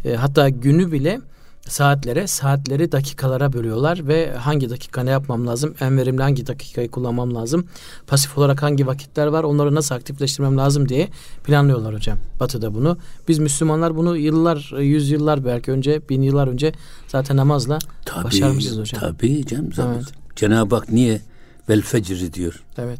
[0.05, 1.21] E, hatta günü bile
[1.67, 7.35] saatlere, saatleri dakikalara bölüyorlar ve hangi dakika ne yapmam lazım, en verimli hangi dakikayı kullanmam
[7.35, 7.67] lazım,
[8.07, 11.09] pasif olarak hangi vakitler var, onları nasıl aktifleştirmem lazım diye
[11.43, 12.17] planlıyorlar hocam.
[12.39, 12.97] Batı'da bunu.
[13.27, 16.73] Biz Müslümanlar bunu yıllar, yüz yıllar belki önce, bin yıllar önce
[17.07, 19.01] zaten namazla tabii, başarmışız hocam.
[19.01, 19.71] Tabii canım.
[19.77, 20.05] Evet.
[20.35, 21.21] Cenab-ı Hak niye
[21.69, 22.63] vel fecri diyor.
[22.77, 22.99] Evet.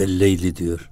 [0.00, 0.90] Vel leyli diyor.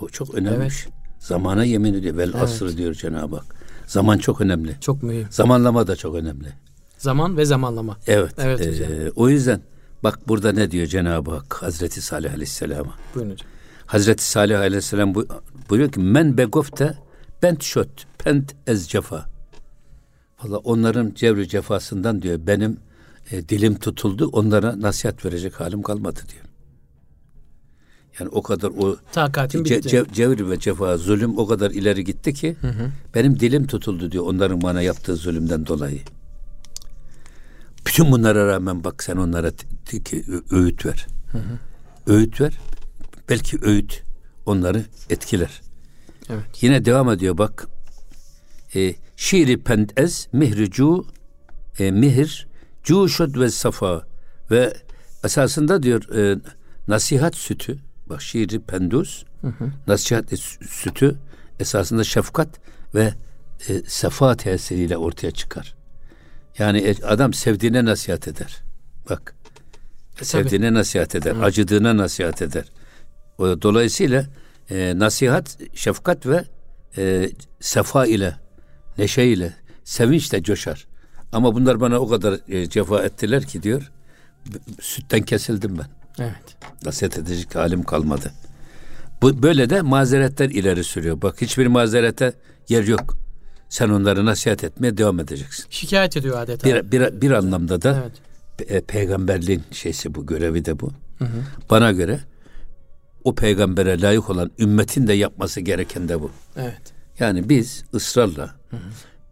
[0.00, 0.56] O çok önemli.
[0.56, 0.88] Evet.
[1.18, 2.16] Zamana yemin ediyor.
[2.16, 2.42] Vel evet.
[2.42, 3.53] asrı diyor Cenab-ı Hak.
[3.86, 4.76] Zaman çok önemli.
[4.80, 5.26] Çok mühim.
[5.30, 6.48] Zamanlama da çok önemli.
[6.98, 7.96] Zaman ve zamanlama.
[8.06, 8.34] Evet.
[8.38, 9.60] Evet e, O yüzden
[10.04, 12.94] bak burada ne diyor Cenab-ı Hak Hazreti Salih Aleyhisselam'a.
[13.14, 13.48] Buyurun hocam.
[13.86, 15.26] Hazreti Salih Aleyhisselam bu,
[15.70, 16.98] buyuruyor ki men begofte
[17.42, 19.26] bent şöt pent ez cefa.
[20.44, 22.76] Valla onların cevri cefasından diyor benim
[23.30, 26.43] e, dilim tutuldu onlara nasihat verecek halim kalmadı diyor.
[28.20, 32.34] Yani o kadar o Takatim ce, ce, cevri ve cefa, zulüm o kadar ileri gitti
[32.34, 32.90] ki hı hı.
[33.14, 36.00] benim dilim tutuldu diyor onların bana yaptığı zulümden dolayı.
[37.86, 39.52] Bütün bunlara rağmen bak sen onlara
[40.50, 41.06] öğüt ver.
[41.32, 41.58] Hı hı.
[42.06, 42.58] Öğüt ver.
[43.28, 44.02] Belki öğüt
[44.46, 45.60] onları etkiler.
[46.30, 46.62] Evet.
[46.62, 47.68] Yine devam ediyor bak.
[48.74, 51.06] E, şiiri pendez mihricu
[51.78, 52.46] e, mihir
[52.82, 54.06] cuşud ve safa
[54.50, 54.74] ve
[55.24, 56.38] esasında diyor e,
[56.88, 59.70] nasihat sütü Bak şiiri pendus, hı hı.
[59.86, 60.32] nasihat
[60.68, 61.16] sütü
[61.60, 62.48] esasında şefkat
[62.94, 63.14] ve
[63.68, 65.74] e, sefa tesiriyle ortaya çıkar.
[66.58, 68.62] Yani e, adam sevdiğine nasihat eder.
[69.10, 69.34] Bak.
[70.14, 70.24] Tabii.
[70.24, 71.34] Sevdiğine nasihat eder.
[71.34, 71.44] Hı.
[71.44, 72.64] Acıdığına nasihat eder.
[73.38, 74.26] Dolayısıyla
[74.70, 76.44] e, nasihat, şefkat ve
[76.96, 78.36] e, sefa ile,
[78.98, 80.86] neşe ile, sevinçle coşar.
[81.32, 83.92] Ama bunlar bana o kadar e, cefa ettiler ki diyor,
[84.80, 86.03] sütten kesildim ben.
[86.18, 86.56] Evet.
[86.84, 88.32] Nasihat edecek halim kalmadı.
[89.22, 91.22] Bu böyle de mazeretler ileri sürüyor.
[91.22, 92.32] Bak hiçbir mazerete
[92.68, 93.16] yer yok.
[93.68, 95.66] Sen onları nasihat etmeye devam edeceksin.
[95.70, 96.68] Şikayet ediyor adeta.
[96.68, 98.70] Bir, bir, bir anlamda da evet.
[98.70, 100.92] pe- peygamberliğin şeysi bu, görevi de bu.
[101.18, 101.42] Hı hı.
[101.70, 102.20] Bana göre
[103.24, 106.30] o peygambere layık olan ümmetin de yapması gereken de bu.
[106.56, 106.82] Evet.
[107.18, 108.80] Yani biz ısrarla hı hı.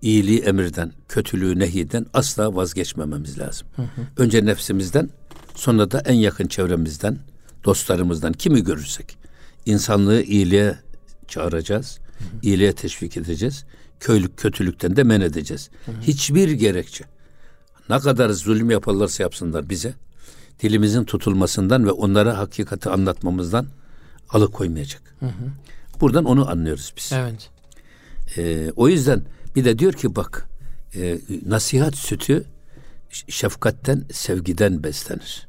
[0.03, 3.69] iyiliği emirden, kötülüğü nehiden asla vazgeçmememiz lazım.
[3.77, 3.87] Hı hı.
[4.17, 5.11] Önce nefsimizden,
[5.55, 7.19] Sonra da en yakın çevremizden,
[7.65, 9.17] dostlarımızdan kimi görürsek
[9.67, 10.79] insanlığı iyiliğe
[11.29, 12.29] çağıracağız, hı hı.
[12.43, 13.65] iyiliğe teşvik edeceğiz.
[14.01, 15.71] Köylük kötülükten de men edeceğiz.
[15.87, 15.93] Hı.
[16.03, 17.05] Hiçbir gerekçe.
[17.89, 19.95] Ne kadar zulüm yaparlarsa yapsınlar bize
[20.63, 23.67] dilimizin tutulmasından ve onlara hakikati anlatmamızdan
[24.31, 25.03] alıkoymayacak.
[25.21, 25.31] Hı hı.
[26.01, 27.13] Buradan onu anlıyoruz biz.
[27.13, 27.51] Evet.
[28.37, 29.23] Ee, o yüzden
[29.57, 30.49] bir de diyor ki bak
[30.95, 32.45] e, nasihat sütü
[33.13, 35.49] şefkatten, sevgiden beslenir.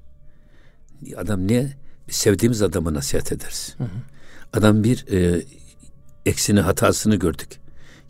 [1.17, 1.77] Adam niye?
[2.09, 3.75] Sevdiğimiz adamı nasihat ederiz.
[3.77, 3.87] Hı hı.
[4.53, 5.45] Adam bir e,
[6.25, 7.59] eksini, hatasını gördük.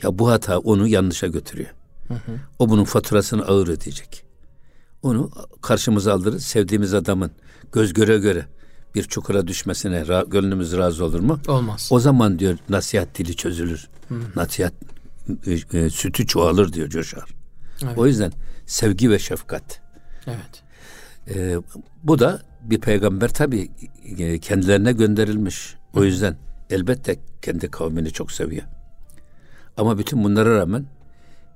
[0.03, 1.69] Ya bu hata onu yanlışa götürüyor.
[2.07, 2.39] Hı hı.
[2.59, 4.23] O bunun faturasını ağır ödeyecek.
[5.03, 6.43] Onu karşımıza alırız.
[6.43, 7.31] Sevdiğimiz adamın
[7.71, 8.45] göz göre göre
[8.95, 11.39] bir çukura düşmesine ra- gönlümüz razı olur mu?
[11.47, 11.87] Olmaz.
[11.91, 13.89] O zaman diyor nasihat dili çözülür.
[14.09, 14.15] Hı.
[14.35, 14.73] Nasihat
[15.45, 17.29] e, e, sütü çoğalır diyor coşar.
[17.83, 17.97] Evet.
[17.97, 18.31] O yüzden
[18.65, 19.81] sevgi ve şefkat.
[20.27, 20.63] Evet.
[21.35, 21.55] Ee,
[22.03, 23.71] bu da bir peygamber tabi
[24.17, 25.75] e, kendilerine gönderilmiş.
[25.93, 26.35] O yüzden
[26.69, 28.63] elbette kendi kavmini çok seviyor.
[29.77, 30.85] Ama bütün bunlara rağmen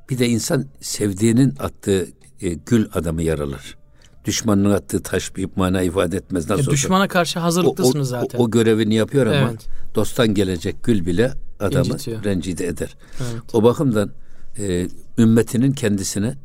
[0.10, 2.08] bir de insan sevdiğinin attığı
[2.42, 3.78] e, gül adamı yaralar.
[4.26, 6.50] Düşmanın attığı taş bir mana ifade etmez.
[6.50, 7.08] Nasıl e, düşmana olsa.
[7.08, 8.40] karşı hazırlıklısınız o, o, zaten.
[8.40, 9.68] O, o görevini yapıyor ama evet.
[9.96, 12.24] dosttan gelecek gül bile adamı İncitiyor.
[12.24, 12.96] rencide eder.
[13.20, 13.42] Evet.
[13.56, 14.12] O bakımdan
[14.60, 16.36] e, ümmetinin kendisine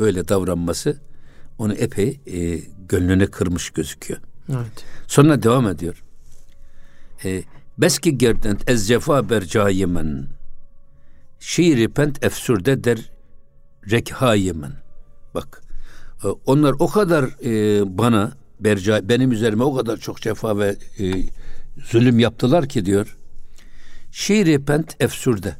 [0.00, 1.00] böyle davranması
[1.58, 4.20] onu epey e, gönlüne kırmış gözüküyor.
[4.48, 4.84] Evet.
[5.06, 6.04] Sonra devam ediyor.
[7.24, 7.42] E,
[7.78, 10.26] Beski gerdent ez cefa ber cayimen.
[11.38, 13.12] Şiiri pent efsurde der
[13.90, 14.72] rekhayimen.
[15.34, 15.62] Bak
[16.24, 21.12] e, onlar o kadar e, bana berca benim üzerime o kadar çok cefa ve e,
[21.84, 23.16] zulüm yaptılar ki diyor.
[24.10, 25.56] Şiiri pent efsurde.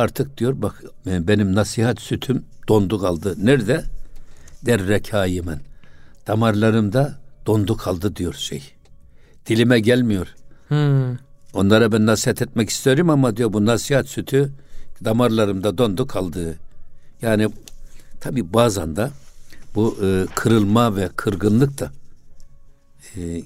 [0.00, 3.34] Artık diyor bak e, benim nasihat sütüm dondu kaldı.
[3.38, 3.84] Nerede?
[4.66, 5.60] Der rekayimen.
[6.26, 8.72] Damarlarımda dondu kaldı diyor şey.
[9.46, 10.34] Dilime gelmiyor.
[10.68, 11.16] Hmm.
[11.54, 14.52] Onlara ben nasihat etmek isterim ama diyor bu nasihat sütü
[15.04, 16.58] damarlarımda dondu kaldı.
[17.22, 17.48] Yani
[18.20, 19.10] tabi bazen de
[19.74, 21.90] bu e, kırılma ve kırgınlık da
[23.16, 23.42] e,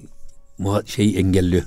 [0.85, 1.63] şeyi engelliyor.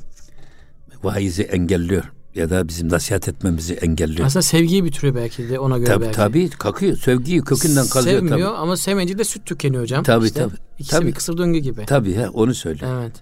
[1.03, 4.27] Vaizi engelliyor ya da bizim nasihat etmemizi engelliyor.
[4.27, 6.17] Aslında sevgiyi bitiriyor belki de ona göre Tabi belki.
[6.17, 6.97] tabi kakıyor.
[6.97, 8.59] Sevgiyi kökünden kazıyor Sevmiyor tabi.
[8.59, 10.05] ama sevmeyince de süt tükeniyor hocam.
[10.05, 10.55] Tabii, İşte tabii.
[10.79, 11.07] İkisi Tabii.
[11.07, 11.87] bir kısır döngü gibi.
[11.87, 13.01] Tabi he onu söylüyor.
[13.03, 13.13] Evet.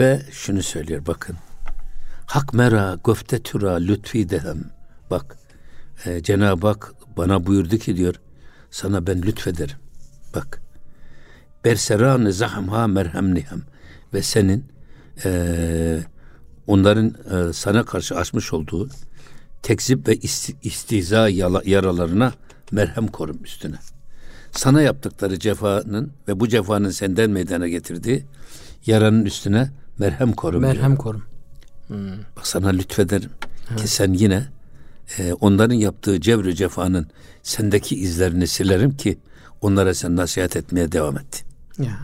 [0.00, 1.36] Ve şunu söylüyor bakın.
[2.26, 4.64] Hak mera göfte türa lütfi dehem.
[5.10, 5.36] Bak
[6.06, 8.14] e, Cenab-ı Hak bana buyurdu ki diyor
[8.70, 9.76] sana ben lütfederim.
[10.34, 10.62] Bak.
[11.64, 13.62] Berseran zahmha merhemnihem
[14.14, 14.64] ve senin
[15.24, 15.98] e,
[16.66, 17.14] onların
[17.48, 18.88] e, sana karşı açmış olduğu
[19.62, 22.32] tekzip ve isti, istihza yala- yaralarına
[22.70, 23.76] merhem korum üstüne.
[24.52, 28.24] Sana yaptıkları cefanın ve bu cefanın senden meydana getirdiği
[28.86, 30.72] yaranın üstüne merhem korum diyor.
[30.74, 31.24] Merhem korum.
[32.36, 33.30] Bak sana lütfederim
[33.76, 34.46] ki sen yine
[35.18, 37.06] e, onların yaptığı cevri cefanın
[37.42, 39.18] sendeki izlerini silerim ki
[39.60, 41.44] onlara sen nasihat etmeye devam et.
[41.78, 41.98] Ya.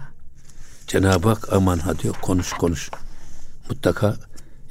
[0.87, 2.90] Cenab-ı Hak aman ha diyor konuş konuş.
[3.70, 4.16] Mutlaka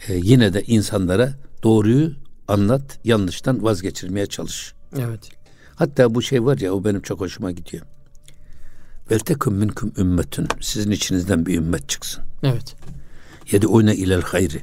[0.07, 1.33] e, yine de insanlara
[1.63, 2.11] doğruyu
[2.47, 4.73] anlat, yanlıştan vazgeçirmeye çalış.
[4.99, 5.29] Evet.
[5.75, 7.85] Hatta bu şey var ya o benim çok hoşuma gidiyor.
[9.11, 10.47] Veltekum minkum ümmetün.
[10.61, 12.23] Sizin içinizden bir ümmet çıksın.
[12.43, 12.75] Evet.
[13.51, 14.61] Yedi oyna ilel hayri.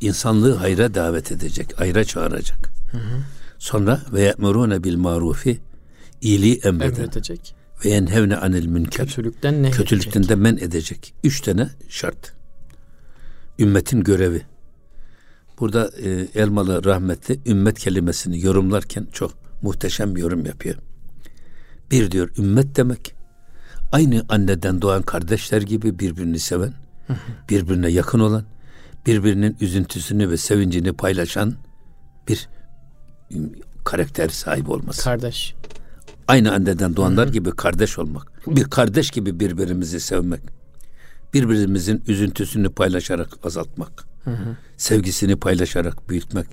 [0.00, 2.70] İnsanlığı hayra davet edecek, hayra çağıracak.
[3.58, 5.60] Sonra ve ye'murune bil marufi
[6.20, 7.54] iyiliği emreden Emredecek.
[7.84, 11.14] ve yenhevne anil münker Kötülükten ne kötülükten de men edecek.
[11.24, 12.32] Üç tane şart.
[13.58, 14.42] Ümmetin görevi.
[15.62, 20.76] Burada e, Elmalı rahmetli ümmet kelimesini yorumlarken çok muhteşem bir yorum yapıyor.
[21.90, 23.14] Bir diyor ümmet demek
[23.92, 26.74] aynı anneden doğan kardeşler gibi birbirini seven,
[27.50, 28.44] birbirine yakın olan,
[29.06, 31.54] birbirinin üzüntüsünü ve sevincini paylaşan
[32.28, 32.48] bir
[33.84, 35.04] karakter sahibi olması.
[35.04, 35.54] Kardeş.
[36.28, 38.46] Aynı anneden doğanlar gibi kardeş olmak.
[38.46, 40.40] Bir kardeş gibi birbirimizi sevmek.
[41.34, 44.11] Birbirimizin üzüntüsünü paylaşarak azaltmak.
[44.76, 46.46] Sevgisini paylaşarak büyütmek.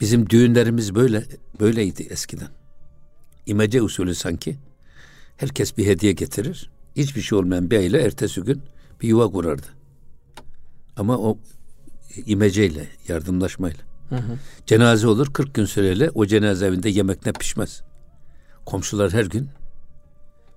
[0.00, 1.24] Bizim düğünlerimiz böyle
[1.60, 2.48] böyleydi eskiden.
[3.46, 4.56] İmece usulü sanki.
[5.36, 6.70] Herkes bir hediye getirir.
[6.96, 8.62] Hiçbir şey olmayan bir aile ertesi gün
[9.00, 9.66] bir yuva kurardı.
[10.96, 11.38] Ama o
[12.26, 13.80] imeceyle, yardımlaşmayla.
[14.66, 17.82] Cenaze olur 40 gün süreyle o cenaze evinde yemek ne pişmez.
[18.66, 19.48] Komşular her gün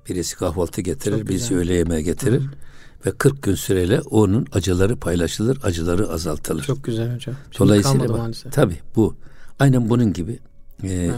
[0.10, 1.58] birisi kahvaltı getirir, Çok birisi güzel.
[1.58, 2.44] öğle yemeği getirir
[3.06, 6.64] ve 40 gün süreyle onun acıları paylaşılır, acıları azaltılır.
[6.64, 7.36] Çok güzel hocam.
[7.52, 8.54] Şimdi Dolayısıyla bak, maalesef.
[8.54, 9.16] tabii bu
[9.60, 10.40] aynen bunun gibi
[10.84, 11.14] e, Evet.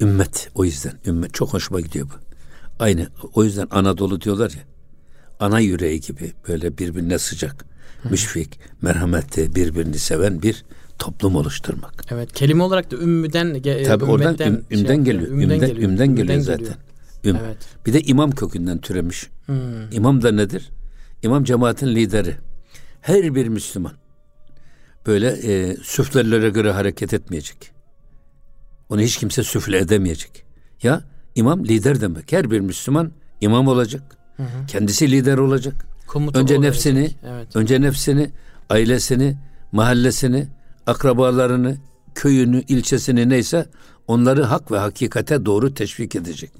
[0.00, 2.14] ümmet o yüzden ümmet çok hoşuma gidiyor bu.
[2.78, 4.62] Aynı o yüzden Anadolu diyorlar ya
[5.40, 7.64] ana yüreği gibi böyle birbirine sıcak,
[8.10, 10.64] müşfik, merhametli, birbirini seven bir
[10.98, 12.04] toplum oluşturmak.
[12.10, 12.32] Evet.
[12.32, 14.46] Kelime olarak da ümmüden ge- Tabii oradan üm- şey
[14.80, 15.04] ümden yapıyor.
[15.04, 15.28] geliyor.
[15.30, 16.74] Ümden, ümden, geliyor zaten.
[17.24, 17.36] Üm.
[17.46, 17.56] Evet.
[17.86, 19.30] Bir de imam kökünden türemiş.
[19.46, 19.92] Hmm.
[19.92, 20.70] İmam da nedir?
[21.22, 22.36] İmam cemaatin lideri.
[23.00, 23.92] Her bir Müslüman
[25.06, 27.72] böyle e, süflerlere göre hareket etmeyecek.
[28.88, 30.44] Onu hiç kimse süfle edemeyecek.
[30.82, 31.02] Ya
[31.34, 32.32] imam lider demek.
[32.32, 34.02] Her bir Müslüman imam olacak.
[34.68, 35.86] Kendisi lider olacak.
[36.06, 37.10] Komuta Önce o nefsini.
[37.26, 37.56] Evet.
[37.56, 38.30] önce nefsini,
[38.70, 39.36] ailesini,
[39.72, 40.48] mahallesini,
[40.86, 41.76] akrabalarını,
[42.14, 43.66] köyünü, ilçesini neyse
[44.06, 46.52] onları hak ve hakikate doğru teşvik edecek.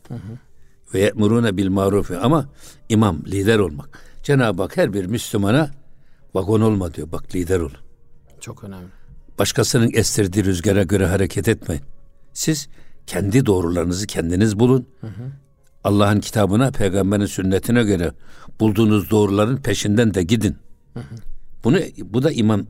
[0.95, 2.49] Ve ye'murune bil marufi ama
[2.89, 4.12] imam, lider olmak.
[4.23, 5.71] Cenab-ı Hak her bir Müslümana
[6.35, 7.13] vagon olma diyor.
[7.13, 7.71] Bak lider ol.
[8.41, 8.89] Çok önemli.
[9.39, 11.83] Başkasının estirdiği rüzgara göre hareket etmeyin.
[12.33, 12.69] Siz
[13.07, 14.87] kendi doğrularınızı kendiniz bulun.
[15.85, 18.13] Allah'ın kitabına, peygamberin sünnetine göre
[18.61, 20.57] bulduğunuz doğruların peşinden de gidin.
[21.65, 22.67] Bunu bu da imam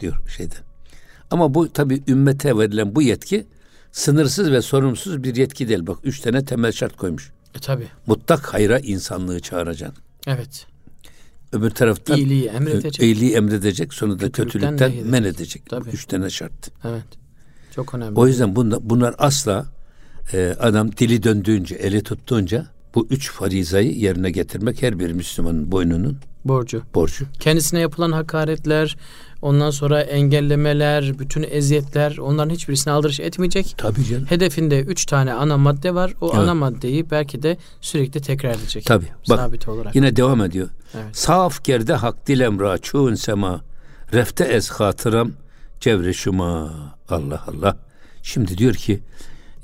[0.00, 0.54] diyor şeyde.
[1.30, 3.46] Ama bu tabi ümmete verilen bu yetki
[3.92, 5.86] sınırsız ve sorumsuz bir yetki değil.
[5.86, 7.32] Bak üç tane temel şart koymuş.
[7.54, 7.88] E tabi.
[8.06, 10.04] Mutlak hayra insanlığı çağıracaksın.
[10.26, 10.66] Evet.
[11.54, 13.02] Öbür taraftan İyiliği emredecek.
[13.02, 15.62] iyiliği emredecek, sonra da Kötülükten kötülükten men edecek.
[15.68, 15.90] Tabii.
[15.90, 16.70] Üç tane şart.
[16.84, 17.04] Evet.
[17.74, 18.18] Çok önemli.
[18.18, 19.66] O yüzden bunlar, bunlar asla
[20.32, 26.18] e, adam dili döndüğünce, eli tuttuğunca bu üç farizayı yerine getirmek her bir Müslümanın boynunun
[26.44, 26.82] borcu.
[26.94, 27.26] Borcu.
[27.40, 28.96] Kendisine yapılan hakaretler,
[29.42, 33.74] ondan sonra engellemeler, bütün eziyetler onların hiçbirisine aldırış etmeyecek.
[33.78, 34.26] Tabii canım.
[34.28, 36.14] Hedefinde üç tane ana madde var.
[36.20, 36.38] O evet.
[36.38, 38.84] ana maddeyi belki de sürekli tekrar edecek.
[38.86, 39.08] Tabii.
[39.30, 39.94] Bak, sabit olarak.
[39.94, 40.68] Yine devam ediyor.
[40.94, 41.16] Evet.
[41.16, 43.60] Saf gerde hak dilemra çuğun sema
[44.12, 45.32] refte ez hatıram
[45.80, 46.72] cevre şuma.
[47.08, 47.76] Allah Allah.
[48.22, 49.00] Şimdi diyor ki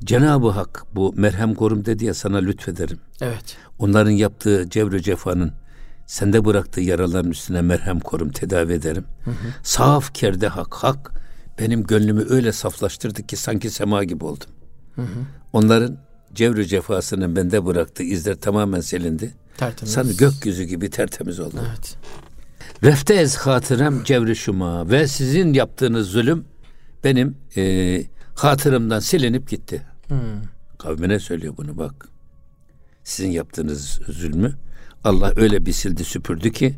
[0.05, 2.99] Cenab-ı Hak bu merhem korum dedi ya sana lütfederim.
[3.21, 3.57] Evet.
[3.79, 5.53] Onların yaptığı cevre cefanın
[6.07, 9.05] sende bıraktığı yaraların üstüne merhem korum tedavi ederim.
[9.25, 9.35] Hı hı.
[9.63, 11.13] Saf kerde hak hak
[11.59, 14.49] benim gönlümü öyle saflaştırdı ki sanki sema gibi oldum.
[14.95, 15.07] Hı hı.
[15.53, 15.99] Onların
[16.35, 19.35] cevri cefasının bende bıraktığı izler tamamen silindi.
[19.57, 19.93] Tertemiz.
[19.95, 21.57] Sanki gökyüzü gibi tertemiz oldu.
[21.69, 21.97] Evet.
[22.83, 26.45] Refte ez hatırem cevri şuma ve sizin yaptığınız zulüm
[27.05, 28.03] benim e,
[28.35, 29.83] hatırımdan silinip gitti.
[30.11, 30.19] Hmm.
[30.79, 32.09] Kavmine söylüyor bunu bak.
[33.05, 34.55] Sizin yaptığınız zulmü
[35.05, 36.77] Allah öyle bir sildi süpürdü ki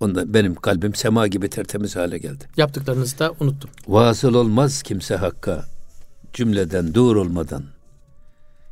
[0.00, 2.44] onda benim kalbim sema gibi tertemiz hale geldi.
[2.56, 3.70] Yaptıklarınızı da unuttum.
[3.88, 5.64] Vasıl olmaz kimse hakka
[6.32, 7.64] cümleden dur olmadan.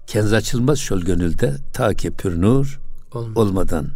[0.07, 2.81] Kenz açılmaz şol gönülde ta ki pür nur
[3.13, 3.43] olmadan.
[3.43, 3.89] olmadan.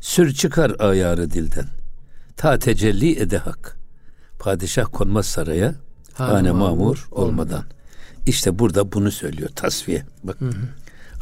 [0.00, 1.66] Sür çıkar ayarı dilden.
[2.36, 3.76] Ta tecelli ede hak.
[4.38, 5.74] Padişah konmaz saraya.
[6.12, 7.28] Hane, hane mamur olmadan.
[7.28, 7.64] olmadan.
[8.26, 10.04] İşte burada bunu söylüyor tasfiye.
[10.24, 10.40] Bak.
[10.40, 10.68] Hı hı.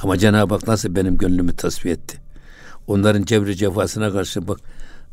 [0.03, 2.19] Ama Cenab-ı Hak nasıl benim gönlümü tasfiye etti.
[2.87, 4.61] Onların cevri cefasına karşı bak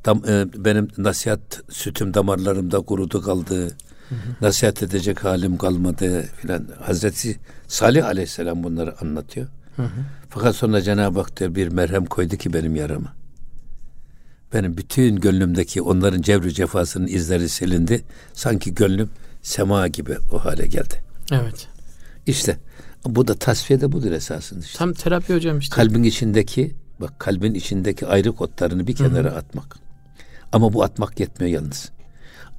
[0.06, 3.68] dam, e, benim nasihat sütüm damarlarımda kurudu kaldı.
[4.10, 4.18] Hı hı.
[4.42, 6.68] Nasihat edecek halim kalmadı filan.
[6.82, 9.48] Hazreti Salih Aleyhisselam bunları anlatıyor.
[9.76, 9.90] Hı hı.
[10.30, 13.14] Fakat sonra Cenab-ı Hak diyor bir merhem koydu ki benim yarama.
[14.54, 18.04] Benim bütün gönlümdeki onların cevri cefasının izleri silindi.
[18.34, 19.10] Sanki gönlüm
[19.42, 21.04] sema gibi o hale geldi.
[21.32, 21.68] Evet.
[22.28, 22.58] İşte
[23.06, 24.78] bu da tasfiye de budur esasında işte.
[24.78, 25.76] Tam terapi hocam işte.
[25.76, 29.38] Kalbin içindeki bak kalbin içindeki ayrı kodlarını bir kenara Hı-hı.
[29.38, 29.76] atmak.
[30.52, 31.92] Ama bu atmak yetmiyor yalnız.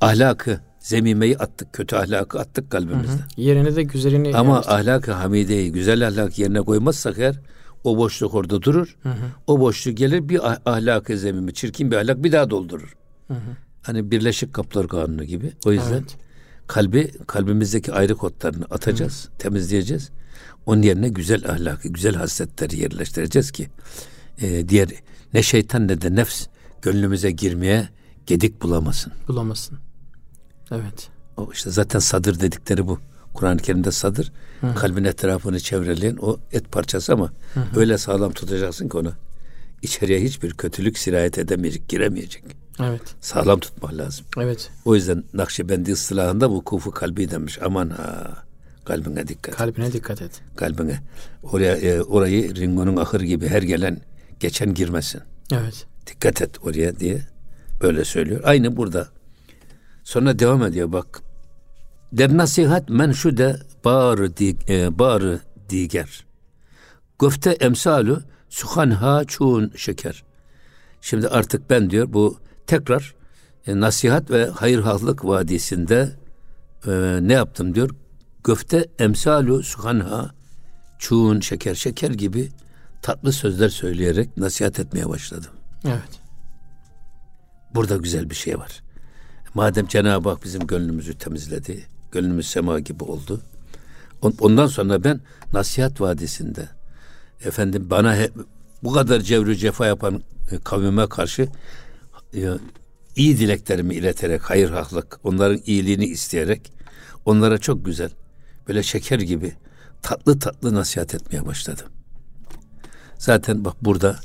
[0.01, 3.13] Ahlakı, zemimeyi attık, kötü ahlakı attık kalbimizden.
[3.13, 3.27] Hı hı.
[3.37, 4.73] Yerine de güzelini Ama yerleştir.
[4.73, 7.41] ahlakı hamideyi, güzel ahlak yerine koymazsak eğer
[7.85, 8.97] o boşluk orada durur.
[9.03, 9.15] Hı hı.
[9.47, 12.97] O boşluk gelir bir ah, ahlakı zemimi, çirkin bir ahlak bir daha doldurur.
[13.29, 13.57] Hı hı.
[13.83, 15.53] Hani birleşik kaplar kanunu gibi.
[15.67, 16.17] O yüzden evet.
[16.69, 19.39] Kalbi kalbimizdeki ayrı kodlarını atacağız, hı.
[19.39, 20.11] temizleyeceğiz.
[20.67, 23.69] Onun yerine güzel ahlakı, güzel hasletleri yerleştireceğiz ki
[24.41, 24.89] e, diğer
[25.35, 26.47] ne şeytan ne de nefs
[26.83, 27.89] gönlümüze girmeye
[28.27, 29.13] gedik bulamasın.
[29.29, 29.79] Bulamasın.
[30.71, 31.09] Evet.
[31.37, 32.99] O işte zaten sadır dedikleri bu.
[33.35, 34.75] Kur'an-ı Kerim'de sadır Hı.
[34.75, 37.61] kalbin etrafını çevreleyen o et parçası ama Hı.
[37.77, 39.13] öyle sağlam tutacaksın ki onu
[39.83, 42.45] içeriye hiçbir kötülük sirayet edemeyecek, giremeyecek.
[42.81, 43.03] Evet.
[43.21, 44.27] Sağlam tutmak lazım.
[44.39, 44.71] Evet.
[44.85, 47.59] O yüzden Nakşibendi ıslahında bu kufu kalbi demiş.
[47.63, 48.35] Aman ha
[48.85, 49.57] kalbine dikkat.
[49.57, 50.41] Kalbine dikkat et.
[50.57, 51.01] Kalbine.
[51.43, 54.01] Oraya e, orayı ringonun ahır gibi her gelen
[54.41, 55.21] geçen girmesin.
[55.53, 55.87] Evet.
[56.07, 57.21] Dikkat et oraya diye
[57.83, 58.41] böyle söylüyor.
[58.45, 59.09] Aynı burada.
[60.05, 61.23] Sonra devam ediyor bak.
[62.13, 66.25] Der nasihat menşude bağrı, di, e, bağrı diger.
[67.19, 70.25] Göfte emsalu suhanha çuğun şeker.
[71.01, 73.15] Şimdi artık ben diyor bu tekrar
[73.67, 76.11] e, nasihat ve hayırhallık vadisinde
[76.87, 77.91] e, ne yaptım diyor.
[78.45, 80.31] Göfte emsalu suhanha
[80.99, 82.49] çuğun şeker şeker gibi
[83.03, 85.51] tatlı sözler söyleyerek nasihat etmeye başladım.
[85.85, 86.21] Evet.
[87.75, 88.83] Burada güzel bir şey var.
[89.55, 93.41] Madem Cenab-ı Hak bizim gönlümüzü temizledi, gönlümüz sema gibi oldu.
[94.41, 95.21] Ondan sonra ben
[95.53, 96.69] nasihat vadisinde
[97.45, 98.31] efendim bana he,
[98.83, 101.49] bu kadar cevri cefa yapan e, kavime karşı
[103.17, 106.73] iyi dileklerimi ileterek, hayır haklık, onların iyiliğini isteyerek
[107.25, 108.11] onlara çok güzel,
[108.69, 109.53] böyle şeker gibi
[110.03, 111.87] tatlı tatlı nasihat etmeye başladım.
[113.19, 114.17] Zaten bak burada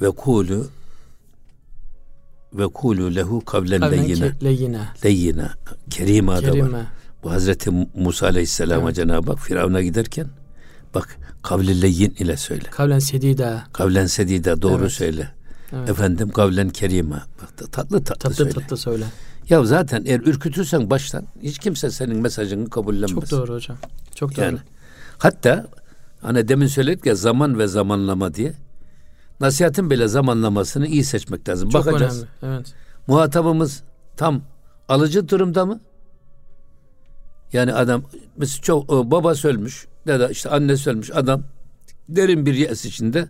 [0.00, 0.70] ve kulu
[2.52, 4.32] ve kulu lehu kavlen leyyine.
[4.42, 4.88] Leyyine.
[5.04, 5.48] Leyyine.
[5.90, 6.86] Kerima, da var.
[7.22, 8.96] Bu Hazreti Musa Aleyhisselam'a evet.
[8.96, 10.26] Cenab-ı Hak Firavun'a giderken
[10.94, 12.68] bak kavli leyyin ile söyle.
[12.70, 13.64] Kavlen sedida.
[13.72, 14.92] Kavlen sedida doğru evet.
[14.92, 15.28] söyle.
[15.72, 15.88] Evet.
[15.88, 17.22] Efendim kavlen kerima.
[17.42, 18.50] Bak tatlı tatlı, tatlı söyle.
[18.50, 19.04] Tatlı söyle.
[19.48, 23.10] Ya zaten eğer ürkütürsen baştan hiç kimse senin mesajını kabullenmez.
[23.10, 23.76] Çok doğru hocam.
[24.14, 24.44] Çok doğru.
[24.44, 24.58] Yani,
[25.18, 25.66] hatta
[26.20, 28.52] hani demin söyledik ya zaman ve zamanlama diye.
[29.40, 31.70] Nasihatin bile zamanlamasını iyi seçmek lazım.
[31.70, 32.24] Çok Bakacağız.
[32.42, 32.56] önemli.
[32.56, 32.74] Evet.
[33.06, 33.82] Muhatabımız
[34.16, 34.42] tam
[34.88, 35.80] alıcı durumda mı?
[37.52, 38.02] Yani adam
[38.36, 41.42] mesela çok baba ölmüş ya da işte anne ölmüş adam
[42.08, 43.28] derin bir yes içinde.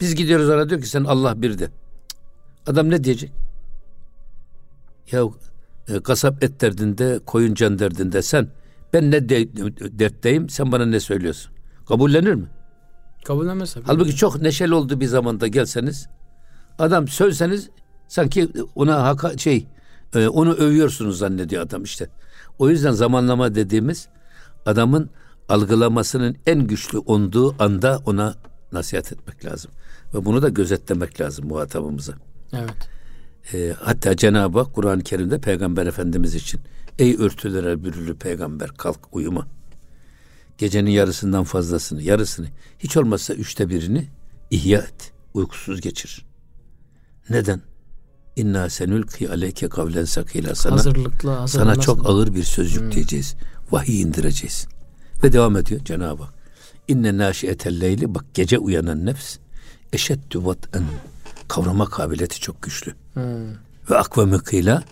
[0.00, 1.70] Biz gidiyoruz ona diyor ki sen Allah bir de.
[2.66, 3.32] Adam ne diyecek?
[5.12, 5.22] Ya
[5.88, 8.48] e, kasap et derdinde, koyun can derdinde sen
[8.92, 9.56] ben ne de,
[9.98, 11.52] dertteyim sen bana ne söylüyorsun?
[11.88, 12.46] Kabullenir mi?
[13.24, 13.84] Kabullenmez tabii.
[13.86, 16.08] Halbuki çok neşeli olduğu bir zamanda gelseniz
[16.78, 17.70] adam sövseniz
[18.08, 19.66] sanki ona haka, şey
[20.14, 22.08] e, onu övüyorsunuz zannediyor adam işte.
[22.58, 24.08] O yüzden zamanlama dediğimiz
[24.66, 25.10] adamın
[25.48, 28.34] algılamasının en güçlü olduğu anda ona
[28.72, 29.70] nasihat etmek lazım.
[30.14, 32.14] Ve bunu da gözetlemek lazım muhatabımıza.
[32.52, 32.88] Evet.
[33.54, 36.60] E, hatta Cenab-ı Hak Kur'an-ı Kerim'de Peygamber Efendimiz için
[36.98, 39.46] Ey örtülere bürülü peygamber kalk uyuma.
[40.58, 42.46] Gecenin yarısından fazlasını, yarısını,
[42.78, 44.08] hiç olmazsa üçte birini
[44.50, 45.12] ihya et.
[45.34, 46.24] Uykusuz geçir.
[47.30, 47.60] Neden?
[48.36, 50.74] İnna senülki aleyke kavlen sakila sana.
[50.74, 53.34] Hazırlıklı, Sana çok ağır bir söz yükleyeceğiz.
[53.70, 54.66] Vahiy indireceğiz.
[55.22, 56.34] Ve devam ediyor Cenab-ı Hak.
[56.88, 59.38] İnne naşiyetel leyli bak gece uyanan nefs
[59.92, 60.84] eşeddü vat'en
[61.48, 62.94] kavrama kabiliyeti çok güçlü.
[63.14, 63.50] Hmm.
[63.90, 64.82] Ve akva mıkıyla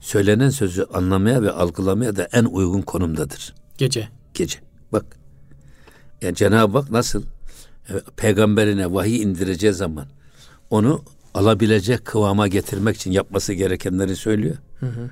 [0.00, 3.54] söylenen sözü anlamaya ve algılamaya da en uygun konumdadır.
[3.78, 4.08] Gece.
[4.34, 4.58] Gece.
[4.92, 5.04] Bak.
[6.22, 7.22] Yani Cenab-ı Hak nasıl
[7.88, 10.06] e, peygamberine vahiy indireceği zaman
[10.70, 11.02] onu
[11.34, 14.56] alabilecek kıvama getirmek için yapması gerekenleri söylüyor.
[14.80, 15.10] Hı hı.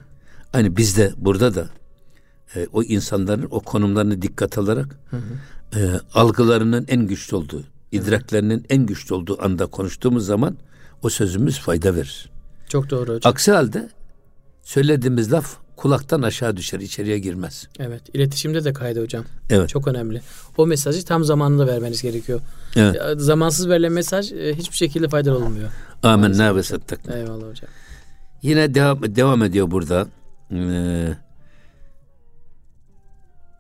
[0.53, 1.69] Hani biz de burada da
[2.57, 5.81] e, o insanların o konumlarını dikkat alarak Hı hı.
[5.81, 7.65] e, algılarının en güçlü olduğu,
[7.95, 10.57] idraklerinin en güçlü olduğu anda konuştuğumuz zaman
[11.03, 12.31] o sözümüz fayda verir.
[12.69, 13.33] Çok doğru hocam.
[13.33, 13.89] Aksi halde
[14.63, 17.69] söylediğimiz laf kulaktan aşağı düşer, içeriye girmez.
[17.79, 18.03] Evet.
[18.15, 19.25] İletişimde de kaydı hocam.
[19.51, 19.69] Evet.
[19.69, 20.21] Çok önemli.
[20.57, 22.41] O mesajı tam zamanında vermeniz gerekiyor.
[22.77, 22.97] Evet.
[23.17, 25.71] Zamansız verilen mesaj e, hiçbir şekilde faydalı olmuyor.
[26.03, 27.17] Amenna ve sattakna.
[27.17, 27.71] Eyvallah hocam.
[28.43, 30.07] Yine devam, devam ediyor burada.
[30.53, 31.09] Ee,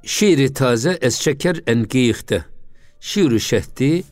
[0.03, 2.45] şiiri taze es şeker engiyihte.
[3.01, 4.03] Şiiri şehdi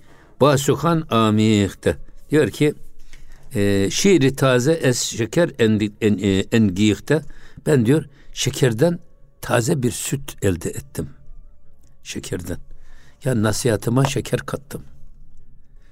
[0.42, 1.96] basuhan amiyihte.
[2.30, 2.74] Diyor ki
[3.54, 6.68] e, şiiri taze es şeker en, en,
[7.10, 7.22] e.
[7.66, 8.98] Ben diyor şekerden
[9.40, 11.08] taze bir süt elde ettim.
[12.02, 12.58] Şekerden.
[13.24, 14.82] Ya nasihatıma şeker kattım.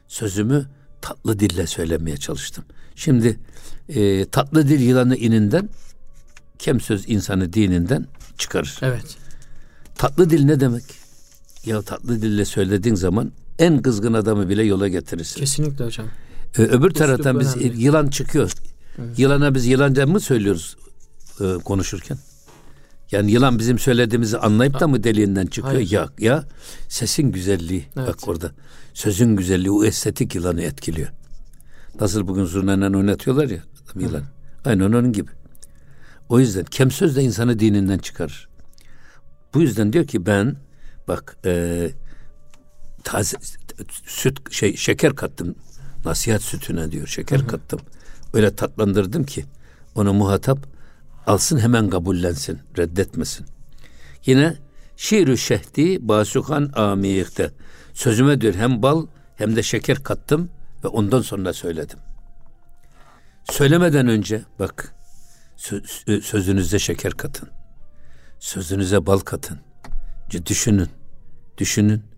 [0.09, 0.66] Sözümü
[1.01, 2.64] tatlı dille söylemeye çalıştım.
[2.94, 3.40] Şimdi
[3.88, 5.68] e, tatlı dil yılanı ininden,
[6.59, 8.07] kem söz insanı dininden
[8.38, 8.78] çıkarır.
[8.82, 9.16] Evet.
[9.94, 10.84] Tatlı dil ne demek?
[11.66, 15.41] Ya tatlı dille söylediğin zaman en kızgın adamı bile yola getirirsin.
[15.41, 16.07] Kesinlikle hocam.
[16.59, 17.83] Ee, öbür taraftan biz önemli.
[17.83, 18.53] yılan çıkıyor.
[19.17, 20.77] Yılana biz yılanca mı söylüyoruz
[21.41, 22.19] e, konuşurken?
[23.11, 25.75] Yani yılan bizim söylediğimizi anlayıp da mı deliğinden çıkıyor?
[25.75, 25.91] Hayır.
[25.91, 26.45] Ya ya
[26.89, 28.09] sesin güzelliği Evet.
[28.09, 28.51] bak orada.
[28.95, 31.09] Sözün güzelliği o estetik yılanı etkiliyor.
[32.01, 33.63] Nasıl bugün zurnayla oynatıyorlar ya
[33.99, 34.23] yılan.
[34.65, 35.31] Aynen onun gibi.
[36.29, 38.49] O yüzden kem söz de insanı dininden çıkarır.
[39.55, 40.57] Bu yüzden diyor ki ben
[41.09, 41.91] bak e,
[43.05, 43.36] taze
[44.07, 45.55] süt şey şeker kattım
[46.05, 47.80] nasihat sütüne diyor şeker kattım.
[48.34, 49.44] Öyle tatlandırdım ki
[49.94, 50.59] onu muhatap
[51.26, 53.46] alsın hemen kabullensin reddetmesin.
[54.26, 54.57] Yine
[54.96, 57.51] şiirü şehdi basukan amiyikte
[57.94, 60.51] sözüme diyor hem bal hem de şeker kattım
[60.84, 61.98] ve ondan sonra söyledim.
[63.51, 64.94] Söylemeden önce bak
[65.59, 67.48] sö- sözünüze şeker katın.
[68.38, 69.59] Sözünüze bal katın.
[70.46, 70.88] Düşünün.
[71.59, 72.10] Düşünün.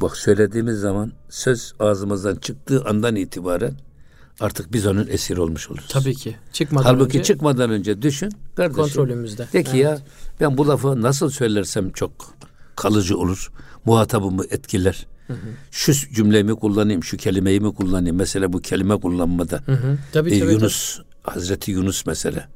[0.00, 3.74] Bak söylediğimiz zaman söz ağzımızdan çıktığı andan itibaren
[4.40, 5.86] artık biz onun esir olmuş oluruz.
[5.88, 6.36] Tabii ki.
[6.52, 8.82] Çıkmadan Halbuki önce çıkmadan önce düşün kardeşim.
[8.82, 9.48] kontrolümüzde.
[9.52, 9.98] De ki ya
[10.40, 12.34] ben bu lafı nasıl söylersem çok
[12.76, 13.52] kalıcı olur.
[13.84, 15.06] Muhatabımı etkiler.
[15.70, 18.16] Şu cümlemi kullanayım, şu kelimeyi mi kullanayım?
[18.16, 19.62] Mesela bu kelime kullanmada.
[19.66, 19.98] Hı hı.
[20.12, 22.48] Tabii, E, tabii, Yunus, Hazreti Yunus mesela.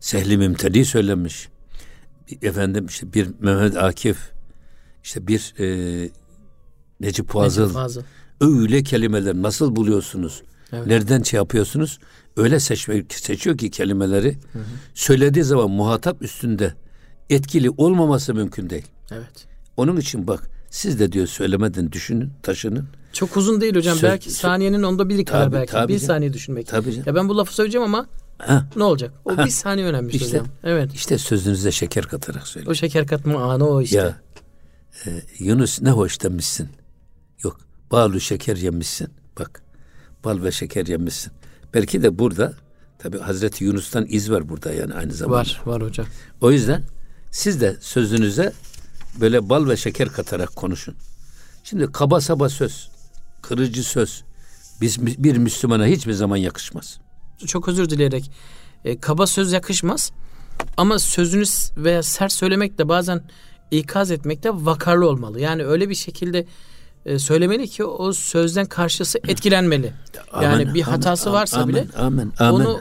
[0.00, 1.48] Sehli Mümteli söylemiş.
[2.42, 4.18] Efendim işte bir Mehmet Akif,
[5.04, 6.08] işte bir e,
[7.00, 7.30] Necip.
[7.30, 7.62] Fazıl.
[7.62, 8.02] Necip Fazıl.
[8.40, 10.42] Öyle kelimeler nasıl buluyorsunuz?
[10.72, 10.86] Evet.
[10.86, 11.98] Nereden şey yapıyorsunuz?
[12.36, 14.38] Öyle seçme, seçiyor ki kelimeleri.
[14.94, 16.74] Söylediği zaman muhatap üstünde
[17.30, 18.86] etkili olmaması mümkün değil.
[19.12, 19.46] Evet.
[19.76, 22.88] Onun için bak siz de diyor söylemeden düşünün, taşının.
[23.12, 23.94] Çok uzun değil hocam.
[23.98, 25.72] Söz- belki sö- saniyenin onda biri kadar Tabii, belki.
[25.72, 26.06] tabii bir canım.
[26.06, 26.66] saniye düşünmek.
[26.66, 27.04] Tabii canım.
[27.06, 28.06] Ya ben bu lafı söyleyeceğim ama
[28.38, 29.12] Ha, ne olacak?
[29.24, 29.44] O Ha.
[29.44, 30.26] bir saniye önemli İşte.
[30.28, 30.46] hocam.
[30.64, 30.94] Evet.
[30.94, 32.70] işte sözünüze şeker katarak söyleyin.
[32.70, 33.96] O şeker katma anı o işte.
[33.96, 34.20] Ya
[35.06, 36.68] e, Yunus ne hoş demişsin.
[37.44, 37.60] Yok
[37.92, 39.08] balı şeker yemişsin.
[39.38, 39.62] Bak
[40.24, 41.32] bal ve şeker yemişsin.
[41.74, 42.52] Belki de burada
[42.98, 45.38] tabi Hazreti Yunus'tan iz var burada yani aynı zamanda.
[45.40, 46.06] Var, var hocam.
[46.40, 46.82] O yüzden
[47.30, 48.52] siz de sözünüze
[49.20, 50.94] böyle bal ve şeker katarak konuşun.
[51.64, 52.88] Şimdi kaba saba söz,
[53.42, 54.24] kırıcı söz
[54.80, 56.98] biz bir Müslümana hiçbir zaman yakışmaz.
[57.46, 58.30] Çok özür dileyerek.
[58.84, 60.12] E, kaba söz yakışmaz.
[60.76, 63.22] Ama sözünü s- veya sert söylemek de bazen
[63.70, 65.40] ikaz etmek de vakarlı olmalı.
[65.40, 66.46] Yani öyle bir şekilde
[67.06, 69.92] e, söylemeli ki o sözden karşısı etkilenmeli.
[70.34, 72.52] yani Amen, bir amen, hatası amen, varsa amen, bile amen, amen.
[72.52, 72.80] onu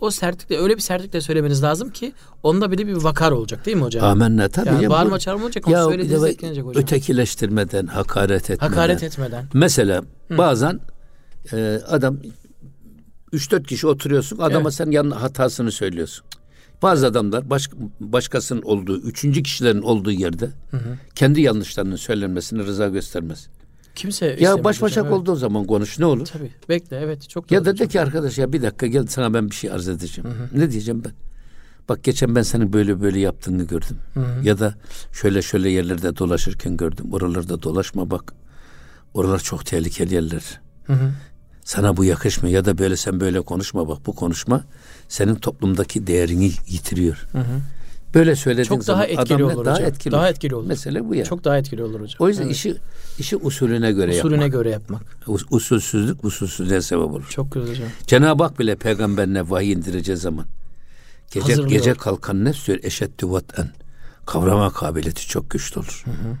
[0.00, 2.12] o sertlikle öyle bir sertlikle söylemeniz lazım ki
[2.42, 4.04] onda bile bir vakar olacak değil mi hocam?
[4.04, 4.68] Amenna tabii.
[4.68, 6.82] Yani ya, bağırma çağırma olacak ama söylediğiniz etkilenecek hocam.
[6.82, 8.68] Ötekileştirmeden, hakaret etmeden.
[8.68, 9.46] Hakaret etmeden.
[9.52, 10.38] Mesela Hı.
[10.38, 10.80] bazen
[11.52, 12.18] e, adam
[13.32, 14.74] 3-4 kişi oturuyorsun adama evet.
[14.74, 16.26] sen yanına hatasını söylüyorsun.
[16.82, 17.70] Bazı adamlar baş,
[18.00, 20.98] başkasının olduğu, üçüncü kişilerin olduğu yerde hı hı.
[21.14, 23.48] kendi yanlışlarının söylenmesine rıza göstermez.
[23.94, 25.12] Kimse ya baş başa evet.
[25.12, 26.26] olduğu zaman konuş ne olur?
[26.26, 26.50] Tabii.
[26.68, 29.54] Bekle evet çok Ya da de ki arkadaş ya bir dakika gel sana ben bir
[29.54, 30.30] şey arz edeceğim.
[30.30, 30.60] Hı hı.
[30.60, 31.12] Ne diyeceğim ben?
[31.88, 33.96] Bak geçen ben senin böyle böyle yaptığını gördüm.
[34.14, 34.46] Hı hı.
[34.46, 34.74] Ya da
[35.12, 37.12] şöyle şöyle yerlerde dolaşırken gördüm.
[37.12, 38.34] Oralarda dolaşma bak.
[39.14, 40.60] Oralar çok tehlikeli yerler.
[40.86, 41.12] Hı hı.
[41.64, 44.64] Sana bu yakışmıyor ya da böyle sen böyle konuşma bak bu konuşma
[45.08, 47.26] senin toplumdaki değerini yitiriyor.
[47.32, 47.60] Hı hı.
[48.14, 49.88] Böyle söylediğin Çok zaman daha etkili adam olur daha hocam.
[49.88, 50.30] etkili daha olur.
[50.30, 50.66] etkili olur.
[50.66, 51.24] Mesele bu ya.
[51.24, 52.16] Çok daha etkili olur hocam.
[52.18, 52.54] O yüzden evet.
[52.54, 52.76] işi
[53.18, 54.52] işi usulüne göre usulüne yapmak.
[54.52, 55.02] göre yapmak.
[55.26, 57.26] Us, usulsüzlük usulsüzlüğe sebep olur.
[57.30, 57.88] Çok güzel hocam.
[58.06, 60.46] Cenab-ı Hak bile peygamberine vahiy indireceği zaman
[61.30, 61.70] gece Hazırlıyor.
[61.70, 62.84] gece kalkan ne söylüyor?
[62.84, 63.70] Eşeddü vat'en.
[64.26, 66.02] Kavrama kabiliyeti çok güçlü olur.
[66.04, 66.36] Hı hı.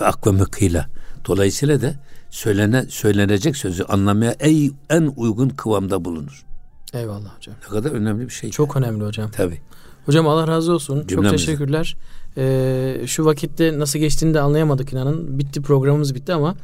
[0.00, 0.88] Ve aklı mıkıyla.
[1.26, 1.94] Dolayısıyla da
[2.36, 6.44] söylene, söylenecek sözü anlamaya ey, en uygun kıvamda bulunur.
[6.92, 7.56] Eyvallah hocam.
[7.62, 8.50] Ne kadar önemli bir şey.
[8.50, 9.30] Çok önemli hocam.
[9.30, 9.60] Tabii.
[10.06, 11.06] Hocam Allah razı olsun.
[11.06, 11.36] Cümlemize.
[11.36, 11.96] Çok teşekkürler.
[12.36, 15.38] Ee, şu vakitte nasıl geçtiğini de anlayamadık inanın.
[15.38, 16.54] Bitti programımız bitti ama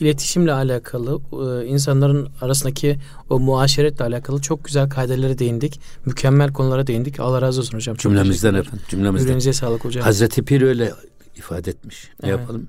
[0.00, 2.98] iletişimle alakalı e, insanların arasındaki
[3.30, 5.80] o muaşeretle alakalı çok güzel kaidelere değindik.
[6.06, 7.20] Mükemmel konulara değindik.
[7.20, 7.96] Allah razı olsun hocam.
[7.96, 8.80] Cümlemizden efendim.
[8.88, 9.22] Cümlemizden.
[9.24, 10.04] Yüreğinize sağlık hocam.
[10.04, 10.92] Hazreti Pir öyle
[11.36, 12.10] ifade etmiş.
[12.22, 12.40] Ne Evet.
[12.40, 12.68] yapalım?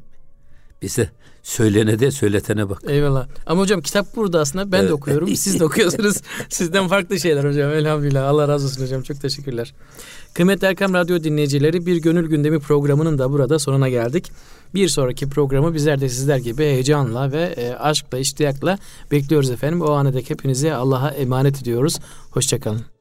[0.82, 1.10] Biz de
[1.44, 2.82] söylene de söyletene bak.
[2.88, 3.28] Eyvallah.
[3.46, 4.72] Ama hocam kitap burada aslında.
[4.72, 4.92] Ben de Evet.
[4.92, 5.36] okuyorum.
[5.36, 6.22] Siz de okuyorsunuz.
[6.50, 7.72] Sizden farklı şeyler hocam.
[7.72, 8.30] Elhamdülillah.
[8.30, 9.02] Allah razı olsun hocam.
[9.02, 9.74] Çok teşekkürler.
[10.34, 14.32] Kıymetli Erkam Radyo dinleyicileri bir gönül gündemi programının da burada sonuna geldik.
[14.76, 18.78] Bir sonraki programı bizler de sizler gibi heyecanla ve e, aşkla, iştiyakla
[19.12, 19.82] bekliyoruz efendim.
[19.82, 22.00] O ana dek hepinizi Allah'a emanet ediyoruz.
[22.32, 22.93] Hoşçakalın.